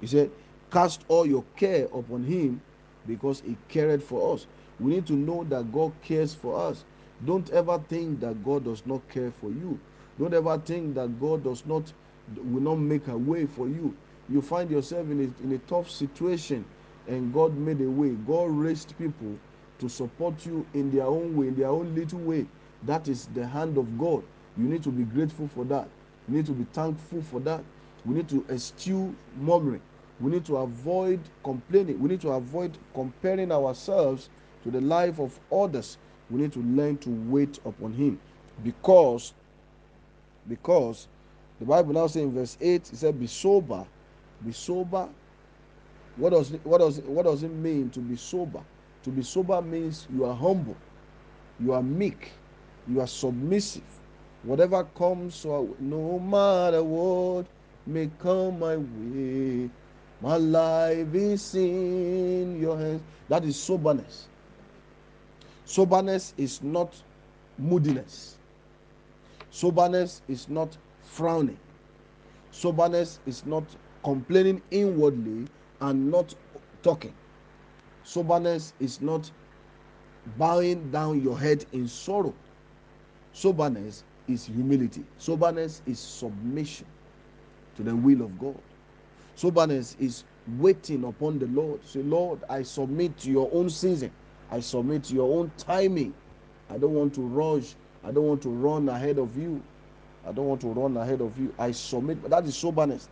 He 0.00 0.06
said, 0.06 0.30
"Cast 0.70 1.04
all 1.08 1.26
your 1.26 1.44
care 1.56 1.86
upon 1.86 2.24
Him, 2.24 2.60
because 3.06 3.40
He 3.40 3.56
cared 3.68 4.02
for 4.02 4.34
us." 4.34 4.46
We 4.80 4.94
need 4.94 5.06
to 5.06 5.12
know 5.12 5.44
that 5.44 5.72
God 5.72 5.92
cares 6.02 6.34
for 6.34 6.58
us. 6.58 6.84
Don't 7.24 7.48
ever 7.50 7.78
think 7.88 8.20
that 8.20 8.44
God 8.44 8.64
does 8.64 8.84
not 8.84 9.08
care 9.08 9.30
for 9.30 9.50
you. 9.50 9.78
Don't 10.18 10.34
ever 10.34 10.58
think 10.58 10.94
that 10.94 11.20
God 11.20 11.44
does 11.44 11.64
not 11.66 11.92
will 12.36 12.62
not 12.62 12.76
make 12.76 13.08
a 13.08 13.16
way 13.16 13.46
for 13.46 13.68
you. 13.68 13.94
You 14.28 14.42
find 14.42 14.70
yourself 14.70 15.10
in 15.10 15.20
a, 15.20 15.44
in 15.44 15.52
a 15.52 15.58
tough 15.58 15.90
situation 15.90 16.64
and 17.08 17.32
God 17.32 17.56
made 17.56 17.80
a 17.80 17.90
way. 17.90 18.10
God 18.10 18.50
raised 18.50 18.96
people 18.98 19.36
to 19.82 19.88
support 19.88 20.46
you 20.46 20.64
in 20.74 20.92
their 20.92 21.06
own 21.06 21.36
way, 21.36 21.48
in 21.48 21.56
their 21.56 21.68
own 21.68 21.92
little 21.94 22.20
way. 22.20 22.46
That 22.84 23.08
is 23.08 23.26
the 23.34 23.44
hand 23.44 23.76
of 23.76 23.98
God. 23.98 24.22
You 24.56 24.64
need 24.64 24.84
to 24.84 24.90
be 24.90 25.02
grateful 25.02 25.48
for 25.48 25.64
that. 25.64 25.88
You 26.28 26.36
need 26.36 26.46
to 26.46 26.52
be 26.52 26.64
thankful 26.72 27.20
for 27.22 27.40
that. 27.40 27.64
We 28.04 28.14
need 28.14 28.28
to 28.28 28.44
eschew 28.48 29.12
murmuring. 29.36 29.82
We 30.20 30.30
need 30.30 30.44
to 30.46 30.58
avoid 30.58 31.18
complaining. 31.42 31.98
We 31.98 32.10
need 32.10 32.20
to 32.20 32.30
avoid 32.30 32.78
comparing 32.94 33.50
ourselves 33.50 34.30
to 34.62 34.70
the 34.70 34.80
life 34.80 35.18
of 35.18 35.36
others. 35.52 35.98
We 36.30 36.40
need 36.40 36.52
to 36.52 36.60
learn 36.60 36.98
to 36.98 37.10
wait 37.28 37.58
upon 37.64 37.92
Him 37.92 38.20
because 38.62 39.34
because 40.48 41.08
the 41.58 41.64
Bible 41.66 41.94
now 41.94 42.06
says 42.06 42.22
in 42.22 42.32
verse 42.32 42.56
8, 42.60 42.74
it 42.74 42.86
said, 42.96 43.18
Be 43.18 43.26
sober, 43.26 43.84
be 44.44 44.52
sober. 44.52 45.08
What 46.16 46.30
does 46.30 46.52
it, 46.52 46.60
what 46.64 46.78
does 46.78 46.98
it, 46.98 47.04
what 47.06 47.24
does 47.24 47.42
it 47.42 47.50
mean 47.50 47.90
to 47.90 48.00
be 48.00 48.16
sober? 48.16 48.62
To 49.04 49.10
be 49.10 49.22
sober 49.22 49.60
means 49.60 50.06
you 50.14 50.24
are 50.24 50.34
humble, 50.34 50.76
you 51.58 51.72
are 51.72 51.82
meek, 51.82 52.32
you 52.88 53.00
are 53.00 53.06
submissive. 53.06 53.82
Whatever 54.44 54.84
comes, 54.84 55.44
uh, 55.44 55.64
no 55.80 56.18
matter 56.18 56.82
what 56.82 57.46
may 57.86 58.10
come 58.18 58.58
my 58.60 58.76
way, 58.76 59.70
my 60.20 60.36
life 60.36 61.14
is 61.14 61.54
in 61.54 62.60
your 62.60 62.78
hands. 62.78 63.02
That 63.28 63.44
is 63.44 63.56
soberness. 63.60 64.28
Soberness 65.64 66.34
is 66.36 66.62
not 66.62 66.94
moodiness. 67.58 68.36
Soberness 69.50 70.22
is 70.28 70.48
not 70.48 70.76
frowning. 71.02 71.58
Soberness 72.52 73.18
is 73.26 73.44
not 73.46 73.64
complaining 74.04 74.62
inwardly 74.70 75.46
and 75.80 76.10
not 76.10 76.34
talking. 76.82 77.14
Soberness 78.04 78.74
is 78.80 79.00
not 79.00 79.30
bowing 80.36 80.90
down 80.90 81.22
your 81.22 81.38
head 81.38 81.64
in 81.72 81.88
sorrow. 81.88 82.34
Soberness 83.32 84.04
is 84.28 84.44
humility. 84.46 85.04
Soberness 85.18 85.82
is 85.86 85.98
submission 85.98 86.86
to 87.76 87.82
the 87.82 87.94
will 87.94 88.22
of 88.22 88.38
God. 88.38 88.58
Soberness 89.34 89.96
is 89.98 90.24
waiting 90.58 91.04
upon 91.04 91.38
the 91.38 91.46
Lord. 91.46 91.84
Say, 91.86 92.02
Lord, 92.02 92.40
I 92.48 92.62
submit 92.62 93.16
to 93.20 93.30
your 93.30 93.48
own 93.52 93.70
season. 93.70 94.10
I 94.50 94.60
submit 94.60 95.04
to 95.04 95.14
your 95.14 95.38
own 95.38 95.50
timing. 95.56 96.14
I 96.70 96.78
don't 96.78 96.94
want 96.94 97.14
to 97.14 97.22
rush. 97.22 97.74
I 98.04 98.10
don't 98.10 98.26
want 98.26 98.42
to 98.42 98.50
run 98.50 98.88
ahead 98.88 99.18
of 99.18 99.36
you. 99.36 99.62
I 100.26 100.32
don't 100.32 100.46
want 100.46 100.60
to 100.62 100.68
run 100.68 100.96
ahead 100.96 101.20
of 101.20 101.38
you. 101.38 101.54
I 101.58 101.70
submit. 101.72 102.28
That 102.28 102.44
is 102.44 102.56
soberness. 102.56 103.08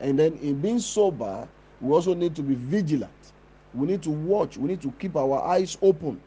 And 0.00 0.18
then 0.18 0.34
in 0.34 0.60
being 0.60 0.78
sober, 0.78 1.48
we 1.80 1.92
also 1.92 2.14
need 2.14 2.36
to 2.36 2.42
be 2.42 2.54
vigilant. 2.54 3.10
We 3.74 3.86
need 3.86 4.02
to 4.02 4.10
watch. 4.10 4.56
We 4.56 4.68
need 4.68 4.80
to 4.82 4.90
keep 4.92 5.16
our 5.16 5.42
eyes 5.42 5.76
open 5.82 6.20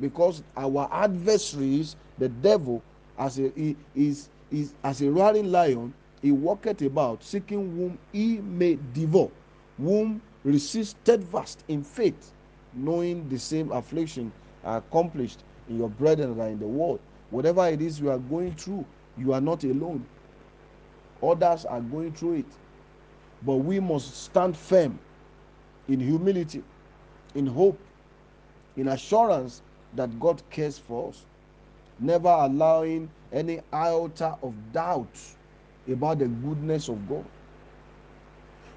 because 0.00 0.42
our 0.56 0.88
adversaries, 0.92 1.96
the 2.18 2.28
devil, 2.28 2.82
as 3.18 3.38
a 3.38 3.50
he 3.54 3.76
is 3.94 4.28
is 4.50 4.74
as 4.84 5.02
a 5.02 5.10
roaring 5.10 5.50
lion, 5.50 5.92
he 6.20 6.32
walketh 6.32 6.82
about 6.82 7.22
seeking 7.22 7.76
whom 7.76 7.98
he 8.12 8.38
may 8.38 8.78
devour, 8.94 9.30
whom 9.78 10.20
resist 10.44 10.96
steadfast 11.02 11.64
in 11.68 11.82
faith, 11.82 12.32
knowing 12.74 13.28
the 13.28 13.38
same 13.38 13.70
affliction 13.72 14.32
accomplished 14.64 15.42
in 15.68 15.78
your 15.78 15.88
brethren 15.88 16.36
that 16.36 16.44
are 16.44 16.48
in 16.48 16.58
the 16.58 16.66
world. 16.66 17.00
Whatever 17.30 17.66
it 17.68 17.80
is 17.80 18.00
you 18.00 18.10
are 18.10 18.18
going 18.18 18.54
through, 18.54 18.84
you 19.16 19.32
are 19.32 19.40
not 19.40 19.64
alone. 19.64 20.04
Others 21.22 21.64
are 21.64 21.80
going 21.80 22.12
through 22.12 22.34
it. 22.34 22.46
But 23.44 23.56
we 23.56 23.80
must 23.80 24.14
stand 24.24 24.56
firm 24.56 24.98
in 25.88 26.00
humility, 26.00 26.64
in 27.34 27.46
hope, 27.46 27.80
in 28.76 28.88
assurance 28.88 29.62
that 29.94 30.18
God 30.20 30.42
cares 30.50 30.78
for 30.78 31.10
us, 31.10 31.26
never 31.98 32.28
allowing 32.30 33.10
any 33.32 33.60
iota 33.74 34.36
of 34.42 34.54
doubt 34.72 35.18
about 35.90 36.20
the 36.20 36.28
goodness 36.28 36.88
of 36.88 37.08
God. 37.08 37.26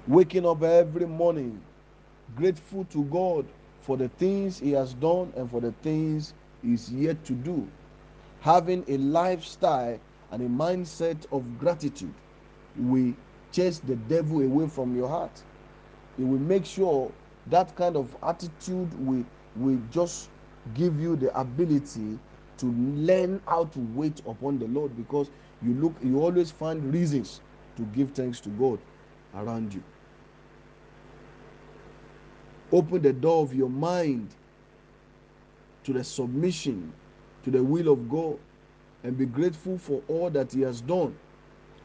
Waking 0.08 0.46
up 0.46 0.62
every 0.62 1.06
morning 1.06 1.60
grateful 2.36 2.84
to 2.86 3.04
God 3.06 3.46
for 3.80 3.96
the 3.96 4.08
things 4.10 4.58
He 4.60 4.72
has 4.72 4.94
done 4.94 5.32
and 5.36 5.50
for 5.50 5.60
the 5.60 5.72
things 5.82 6.34
He 6.62 6.74
is 6.74 6.92
yet 6.92 7.24
to 7.26 7.34
do. 7.34 7.68
having 8.40 8.84
a 8.88 8.98
lifestyle 8.98 10.00
and 10.32 10.42
a 10.42 10.48
mindset 10.48 11.26
of 11.32 11.58
gratitude 11.58 12.14
will 12.76 13.14
chase 13.52 13.80
the 13.80 13.96
devil 13.96 14.42
away 14.42 14.68
from 14.68 14.96
your 14.96 15.08
heart. 15.08 15.42
It 16.18 16.24
will 16.24 16.38
make 16.38 16.64
sure 16.66 17.12
that 17.48 17.74
kind 17.76 17.96
of 17.96 18.16
attitude 18.22 18.92
will, 19.06 19.24
will 19.56 19.80
just 19.90 20.30
give 20.74 21.00
you 21.00 21.16
the 21.16 21.38
ability 21.38 22.18
to 22.58 22.66
learn 22.66 23.40
how 23.46 23.66
to 23.66 23.78
wait 23.94 24.20
upon 24.26 24.58
the 24.58 24.66
Lord 24.68 24.96
because 24.96 25.30
you 25.62 25.74
look 25.74 25.94
you 26.02 26.20
always 26.20 26.50
find 26.50 26.92
reasons 26.92 27.40
to 27.76 27.82
give 27.94 28.12
thanks 28.12 28.40
to 28.40 28.48
God 28.50 28.78
around 29.34 29.74
you. 29.74 29.82
Open 32.72 33.02
the 33.02 33.12
door 33.12 33.42
of 33.42 33.54
your 33.54 33.70
mind 33.70 34.28
to 35.84 35.92
the 35.92 36.04
submission 36.04 36.92
to 37.44 37.50
the 37.50 37.62
will 37.62 37.92
of 37.92 38.08
God 38.10 38.38
and 39.04 39.16
be 39.18 39.26
grateful 39.26 39.78
for 39.78 40.02
all 40.08 40.30
that 40.30 40.52
He 40.52 40.62
has 40.62 40.80
done. 40.80 41.16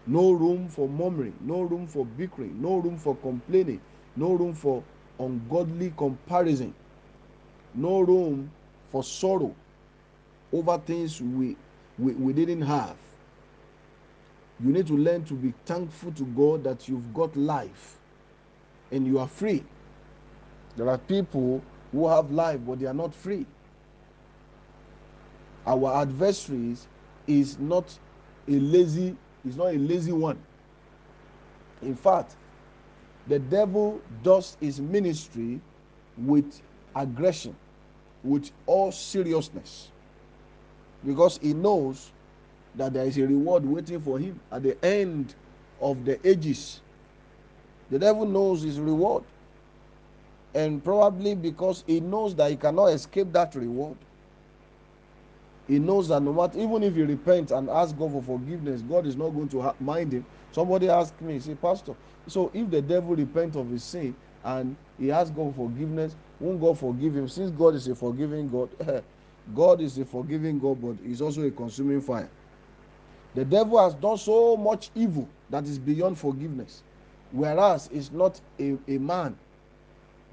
No 0.08 0.32
room 0.32 0.70
for 0.70 0.90
murmuring, 0.90 1.36
no 1.42 1.62
room 1.62 1.88
for 1.88 2.06
bickering, 2.06 2.62
no 2.62 2.78
room 2.78 2.98
for 2.98 3.16
complaining, 3.18 3.82
no 4.16 4.34
room 4.34 4.54
for 4.54 4.84
ungodly 5.20 5.94
comparison, 5.98 6.74
no 7.74 8.02
room 8.02 8.52
for 8.92 9.04
sorrow 9.04 9.56
over 10.52 10.78
things 10.80 11.22
we, 11.22 11.56
we, 11.98 12.14
we 12.14 12.34
didn't 12.34 12.62
have. 12.62 12.96
You 14.64 14.72
need 14.72 14.88
to 14.88 14.98
learn 14.98 15.24
to 15.26 15.34
be 15.34 15.54
thankful 15.66 16.12
to 16.14 16.24
God 16.24 16.64
that 16.64 16.88
you've 16.88 17.14
got 17.14 17.36
life 17.36 17.98
and 18.92 19.08
you 19.08 19.20
are 19.20 19.28
free. 19.28 19.64
There 20.78 20.90
are 20.90 20.98
people 20.98 21.64
who 21.92 22.08
have 22.08 22.32
life, 22.32 22.60
but 22.66 22.80
they 22.80 22.86
are 22.86 22.94
not 22.94 23.14
free. 23.14 23.46
Our 25.66 26.02
adversaries 26.02 26.88
is 27.28 27.60
not 27.60 27.98
a 28.48 28.52
lazy, 28.52 29.16
is 29.46 29.58
not 29.58 29.68
a 29.68 29.78
lazy 29.78 30.12
one. 30.12 30.40
In 31.82 31.96
fact, 31.96 32.36
the 33.28 33.40
devil 33.40 34.02
does 34.24 34.58
his 34.60 34.80
ministry 34.80 35.60
with 36.18 36.62
aggression, 36.96 37.56
with 38.24 38.52
all 38.66 38.92
seriousness, 38.92 39.90
because 41.06 41.38
he 41.42 41.54
knows 41.54 42.12
that 42.76 42.94
there 42.94 43.06
is 43.06 43.18
a 43.18 43.28
reward 43.28 43.66
waiting 43.66 44.02
for 44.02 44.20
him 44.20 44.40
at 44.52 44.64
the 44.64 44.84
end 44.86 45.36
of 45.82 46.04
the 46.06 46.20
ages. 46.28 46.82
The 47.90 48.00
devil 48.00 48.26
knows 48.26 48.62
his 48.62 48.80
reward. 48.80 49.24
And 50.54 50.84
probably 50.84 51.36
because 51.36 51.84
he 51.88 52.00
knows 52.00 52.36
that 52.36 52.52
he 52.52 52.58
cannot 52.58 52.88
escape 52.88 53.32
that 53.34 53.56
reward, 53.56 53.98
he 55.72 55.80
knows 55.80 56.10
that 56.10 56.20
no 56.22 56.34
matter, 56.34 56.60
even 56.60 56.84
if 56.84 56.96
he 56.96 57.04
repents 57.04 57.54
and 57.54 57.70
asks 57.70 57.94
God 57.94 58.12
for 58.12 58.22
forgiveness, 58.22 58.82
God 58.82 59.08
is 59.08 59.16
not 59.16 59.30
going 59.30 59.48
to 59.48 59.74
mind 59.80 60.12
him. 60.12 60.26
Somebody 60.52 60.90
asked 60.90 61.22
me, 61.22 61.40
say, 61.40 61.56
Pastor, 61.56 61.96
so 62.28 62.52
if 62.54 62.70
the 62.70 62.82
devil 62.82 63.16
repents 63.16 63.56
of 63.56 63.70
his 63.70 63.82
sin 63.82 64.14
and 64.44 64.76
he 65.00 65.12
asks 65.12 65.30
God 65.34 65.56
for 65.56 65.70
forgiveness, 65.70 66.18
won't 66.42 66.60
God 66.60 66.78
forgive 66.78 67.16
him? 67.16 67.30
Since 67.30 67.52
God 67.52 67.76
is 67.76 67.88
a 67.88 67.96
forgiving 67.96 68.50
God, 68.50 68.70
God 69.56 69.80
is 69.80 69.98
a 69.98 70.04
forgiving 70.04 70.60
God, 70.60 70.82
but 70.82 70.98
he's 71.08 71.22
also 71.22 71.44
a 71.44 71.52
consuming 71.52 72.02
fire. 72.02 72.30
The 73.34 73.46
devil 73.46 73.82
has 73.82 73.94
done 73.94 74.18
so 74.18 74.58
much 74.58 74.92
evil 74.94 75.26
that 75.52 75.64
is 75.64 75.80
beyond 75.80 76.20
forgiveness, 76.20 76.84
whereas 77.32 77.90
it's 77.94 78.12
not 78.12 78.42
a, 78.60 78.78
a 78.90 78.98
man. 78.98 79.38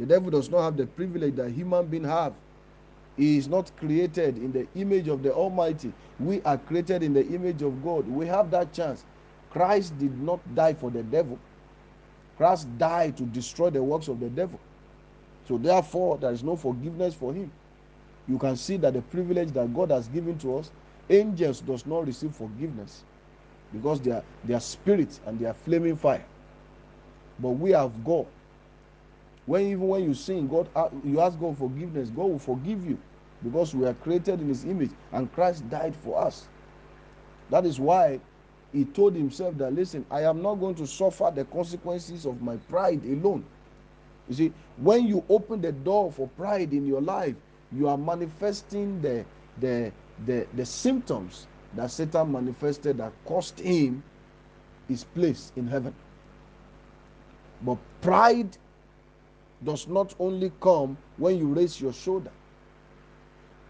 The 0.00 0.06
devil 0.06 0.30
does 0.32 0.50
not 0.50 0.62
have 0.64 0.76
the 0.76 0.86
privilege 0.86 1.36
that 1.36 1.52
human 1.52 1.86
being 1.86 2.02
have. 2.02 2.34
He 3.18 3.36
is 3.36 3.48
not 3.48 3.76
created 3.76 4.38
in 4.38 4.52
the 4.52 4.66
image 4.76 5.08
of 5.08 5.22
the 5.24 5.34
Almighty. 5.34 5.92
We 6.20 6.40
are 6.42 6.56
created 6.56 7.02
in 7.02 7.12
the 7.12 7.26
image 7.26 7.62
of 7.62 7.82
God. 7.82 8.08
We 8.08 8.26
have 8.26 8.50
that 8.52 8.72
chance. 8.72 9.04
Christ 9.50 9.98
did 9.98 10.18
not 10.22 10.40
die 10.54 10.74
for 10.74 10.90
the 10.90 11.02
devil. 11.02 11.38
Christ 12.36 12.68
died 12.78 13.16
to 13.16 13.24
destroy 13.24 13.70
the 13.70 13.82
works 13.82 14.06
of 14.08 14.20
the 14.20 14.28
devil. 14.28 14.60
So 15.48 15.58
therefore, 15.58 16.18
there 16.18 16.30
is 16.30 16.44
no 16.44 16.54
forgiveness 16.54 17.14
for 17.14 17.34
him. 17.34 17.50
You 18.28 18.38
can 18.38 18.56
see 18.56 18.76
that 18.78 18.94
the 18.94 19.02
privilege 19.02 19.50
that 19.52 19.74
God 19.74 19.90
has 19.90 20.06
given 20.08 20.38
to 20.38 20.58
us, 20.58 20.70
angels 21.10 21.60
does 21.60 21.86
not 21.86 22.06
receive 22.06 22.34
forgiveness 22.34 23.02
because 23.72 24.00
they 24.00 24.12
are 24.12 24.22
they 24.44 24.54
are 24.54 24.60
spirits 24.60 25.20
and 25.26 25.38
they 25.40 25.46
are 25.46 25.54
flaming 25.54 25.96
fire. 25.96 26.24
But 27.40 27.50
we 27.50 27.70
have 27.72 28.04
God. 28.04 28.26
When 29.48 29.62
even 29.62 29.88
when 29.88 30.04
you 30.04 30.12
sin, 30.12 30.46
God 30.46 30.68
uh, 30.76 30.90
you 31.02 31.20
ask 31.22 31.40
God 31.40 31.56
forgiveness, 31.56 32.10
God 32.10 32.24
will 32.26 32.38
forgive 32.38 32.84
you 32.86 32.98
because 33.42 33.74
we 33.74 33.86
are 33.86 33.94
created 33.94 34.42
in 34.42 34.48
his 34.48 34.66
image 34.66 34.90
and 35.10 35.32
Christ 35.32 35.68
died 35.70 35.96
for 35.96 36.20
us. 36.22 36.46
That 37.48 37.64
is 37.64 37.80
why 37.80 38.20
he 38.74 38.84
told 38.84 39.14
himself 39.14 39.56
that 39.56 39.72
listen, 39.72 40.04
I 40.10 40.24
am 40.24 40.42
not 40.42 40.56
going 40.56 40.74
to 40.74 40.86
suffer 40.86 41.32
the 41.34 41.46
consequences 41.46 42.26
of 42.26 42.42
my 42.42 42.58
pride 42.68 43.02
alone. 43.06 43.42
You 44.28 44.34
see, 44.34 44.52
when 44.76 45.06
you 45.06 45.24
open 45.30 45.62
the 45.62 45.72
door 45.72 46.12
for 46.12 46.28
pride 46.36 46.74
in 46.74 46.86
your 46.86 47.00
life, 47.00 47.34
you 47.72 47.88
are 47.88 47.96
manifesting 47.96 49.00
the 49.00 49.24
the 49.60 49.90
the, 50.26 50.46
the 50.56 50.66
symptoms 50.66 51.46
that 51.74 51.90
Satan 51.90 52.32
manifested 52.32 52.98
that 52.98 53.14
cost 53.24 53.58
him 53.58 54.02
his 54.88 55.04
place 55.04 55.52
in 55.56 55.66
heaven. 55.66 55.94
But 57.62 57.78
pride 58.02 58.58
does 59.64 59.88
not 59.88 60.14
only 60.18 60.52
come 60.60 60.96
when 61.16 61.38
you 61.38 61.46
raise 61.52 61.80
your 61.80 61.92
shoulder. 61.92 62.30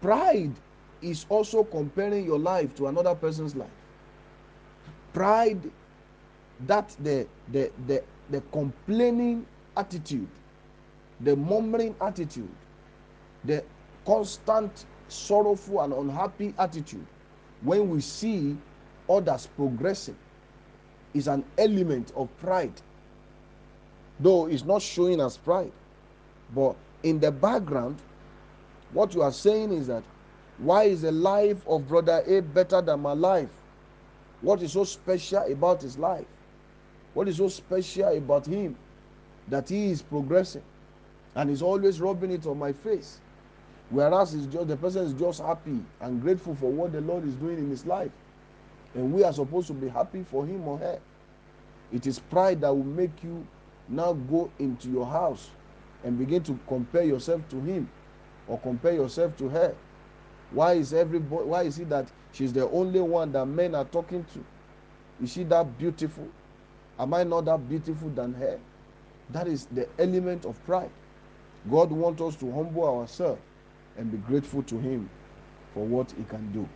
Pride 0.01 0.53
is 1.01 1.25
also 1.29 1.63
comparing 1.63 2.25
your 2.25 2.39
life 2.39 2.75
to 2.75 2.87
another 2.87 3.15
person's 3.15 3.55
life. 3.55 3.69
Pride, 5.13 5.71
that 6.67 6.95
the 6.99 7.27
the 7.51 7.71
the, 7.87 8.03
the 8.29 8.41
complaining 8.51 9.45
attitude, 9.77 10.29
the 11.21 11.35
murmuring 11.35 11.95
attitude, 12.01 12.49
the 13.45 13.63
constant 14.05 14.85
sorrowful 15.07 15.81
and 15.81 15.93
unhappy 15.93 16.53
attitude 16.59 17.05
when 17.61 17.89
we 17.89 17.99
see 18.01 18.55
others 19.09 19.47
progressing 19.55 20.15
is 21.13 21.27
an 21.27 21.43
element 21.57 22.11
of 22.15 22.29
pride 22.37 22.81
though 24.19 24.45
it's 24.47 24.63
not 24.63 24.81
showing 24.81 25.19
as 25.19 25.37
pride 25.37 25.71
but 26.53 26.75
in 27.03 27.19
the 27.19 27.31
background 27.31 27.97
what 28.93 29.13
you 29.13 29.21
are 29.21 29.31
saying 29.31 29.71
is 29.71 29.87
that 29.87 30.03
why 30.57 30.83
is 30.83 31.01
the 31.01 31.11
life 31.11 31.65
of 31.67 31.87
brother 31.87 32.23
a 32.27 32.41
better 32.41 32.81
than 32.81 32.99
my 32.99 33.13
life 33.13 33.49
what 34.41 34.61
is 34.61 34.73
so 34.73 34.83
special 34.83 35.43
about 35.51 35.81
his 35.81 35.97
life 35.97 36.25
what 37.13 37.27
is 37.27 37.37
so 37.37 37.47
special 37.47 38.17
about 38.17 38.45
him 38.45 38.75
that 39.47 39.69
he 39.69 39.89
is 39.91 40.01
progressing 40.01 40.63
and 41.35 41.49
he's 41.49 41.61
always 41.61 42.01
rubbing 42.01 42.31
it 42.31 42.45
on 42.45 42.57
my 42.57 42.71
face 42.71 43.19
Whereas 43.89 44.35
it's 44.35 44.45
just 44.45 44.67
the 44.67 44.77
person 44.77 45.05
is 45.05 45.13
just 45.13 45.41
happy 45.41 45.79
and 46.01 46.21
grateful 46.21 46.55
for 46.55 46.71
what 46.71 46.91
the 46.91 47.01
Lord 47.01 47.27
is 47.27 47.33
doing 47.35 47.57
in 47.57 47.69
his 47.69 47.85
life. 47.85 48.11
And 48.93 49.11
we 49.11 49.23
are 49.23 49.33
supposed 49.33 49.67
to 49.67 49.73
be 49.73 49.87
happy 49.87 50.23
for 50.23 50.45
him 50.45 50.67
or 50.67 50.77
her. 50.77 50.99
It 51.91 52.05
is 52.05 52.19
pride 52.19 52.61
that 52.61 52.69
will 52.73 52.83
make 52.83 53.23
you 53.23 53.45
now 53.87 54.13
go 54.13 54.51
into 54.59 54.89
your 54.89 55.07
house 55.07 55.49
and 56.03 56.17
begin 56.17 56.43
to 56.43 56.57
compare 56.67 57.03
yourself 57.03 57.47
to 57.49 57.59
him 57.61 57.89
or 58.47 58.57
compare 58.59 58.93
yourself 58.93 59.35
to 59.37 59.49
her. 59.49 59.75
Why 60.51 60.73
is 60.73 60.93
everybody 60.93 61.45
why 61.45 61.63
is 61.63 61.77
it 61.79 61.89
that 61.89 62.07
she's 62.31 62.53
the 62.53 62.67
only 62.69 63.01
one 63.01 63.31
that 63.33 63.45
men 63.45 63.75
are 63.75 63.85
talking 63.85 64.25
to? 64.33 65.23
Is 65.23 65.33
she 65.33 65.43
that 65.45 65.77
beautiful? 65.77 66.27
Am 66.97 67.13
I 67.13 67.23
not 67.23 67.45
that 67.45 67.67
beautiful 67.69 68.09
than 68.09 68.33
her? 68.33 68.59
That 69.31 69.47
is 69.47 69.65
the 69.65 69.87
element 69.99 70.45
of 70.45 70.63
pride. 70.65 70.89
God 71.69 71.91
wants 71.91 72.21
us 72.21 72.35
to 72.37 72.51
humble 72.51 72.83
ourselves 72.99 73.41
and 73.97 74.11
be 74.11 74.17
grateful 74.17 74.63
to 74.63 74.79
Him 74.79 75.09
for 75.73 75.85
what 75.85 76.11
He 76.11 76.23
can 76.23 76.51
do. 76.51 76.67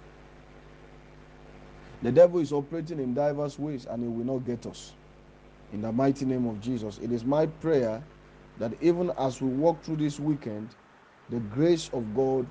The 2.04 2.12
devil 2.12 2.42
is 2.42 2.52
operating 2.52 3.00
in 3.00 3.14
diverse 3.14 3.58
ways 3.58 3.86
and 3.86 4.04
he 4.04 4.10
will 4.10 4.26
not 4.26 4.46
get 4.46 4.66
us. 4.66 4.92
In 5.72 5.82
the 5.82 5.92
mighty 5.92 6.26
name 6.26 6.46
of 6.46 6.60
Jesus, 6.60 7.00
it 7.02 7.14
is 7.14 7.24
my 7.24 7.46
prayer 7.46 8.04
that 8.60 8.74
even 8.82 9.12
as 9.18 9.42
we 9.42 9.50
walk 9.50 9.84
through 9.84 9.98
this 9.98 10.20
weekend, 10.20 10.70
the 11.30 11.40
grace 11.40 11.90
of 11.94 12.16
God 12.16 12.46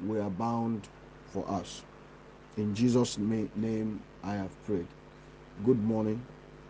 will 0.00 0.26
abound 0.26 0.88
for 1.26 1.48
us. 1.50 1.82
In 2.56 2.74
Jesus' 2.74 3.18
name, 3.18 4.02
I 4.24 4.34
have 4.34 4.50
prayed. 4.64 4.86
Good 5.64 5.82
morning 5.82 6.24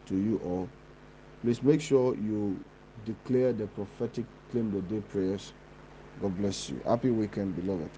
to 0.06 0.16
you 0.16 0.40
all. 0.44 0.68
Please 1.42 1.62
make 1.62 1.80
sure 1.80 2.14
you 2.16 2.58
declare 3.06 3.52
the 3.52 3.66
prophetic 3.68 4.24
claim 4.50 4.70
the 4.72 4.82
day 4.82 5.00
prayers 5.08 5.52
God 6.20 6.36
bless 6.38 6.68
you. 6.68 6.80
Happy 6.84 7.10
weekend, 7.10 7.54
beloved. 7.54 7.90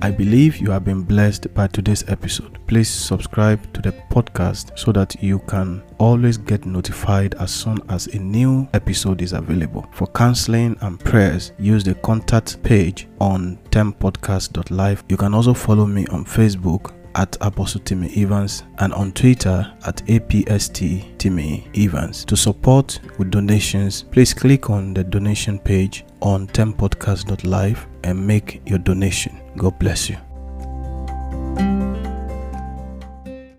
I 0.00 0.12
believe 0.12 0.58
you 0.58 0.70
have 0.70 0.84
been 0.84 1.02
blessed 1.02 1.52
by 1.54 1.66
today's 1.66 2.08
episode. 2.08 2.58
Please 2.68 2.88
subscribe 2.88 3.72
to 3.72 3.82
the 3.82 3.92
podcast 4.10 4.78
so 4.78 4.92
that 4.92 5.20
you 5.20 5.40
can 5.40 5.82
always 5.98 6.38
get 6.38 6.64
notified 6.66 7.34
as 7.34 7.50
soon 7.50 7.78
as 7.88 8.06
a 8.08 8.18
new 8.18 8.68
episode 8.74 9.22
is 9.22 9.32
available. 9.32 9.88
For 9.92 10.06
counseling 10.08 10.76
and 10.82 11.00
prayers, 11.00 11.50
use 11.58 11.82
the 11.82 11.96
contact 11.96 12.62
page 12.62 13.08
on 13.20 13.58
tempodcast.live. 13.70 15.02
You 15.08 15.16
can 15.16 15.34
also 15.34 15.52
follow 15.52 15.84
me 15.84 16.06
on 16.06 16.24
Facebook 16.24 16.94
at 17.18 17.36
Apostle 17.40 17.80
Timmy 17.80 18.10
Evans 18.16 18.62
and 18.78 18.94
on 18.94 19.10
Twitter 19.12 19.70
at 19.84 19.96
APST 20.06 21.18
Timmy 21.18 21.68
Evans. 21.74 22.24
To 22.26 22.36
support 22.36 23.00
with 23.18 23.32
donations, 23.32 24.04
please 24.04 24.32
click 24.32 24.70
on 24.70 24.94
the 24.94 25.02
donation 25.02 25.58
page 25.58 26.04
on 26.22 26.46
tempodcast.live 26.46 27.86
and 28.04 28.26
make 28.26 28.62
your 28.66 28.78
donation. 28.78 29.36
God 29.56 29.78
bless 29.80 30.08
you. 30.08 30.16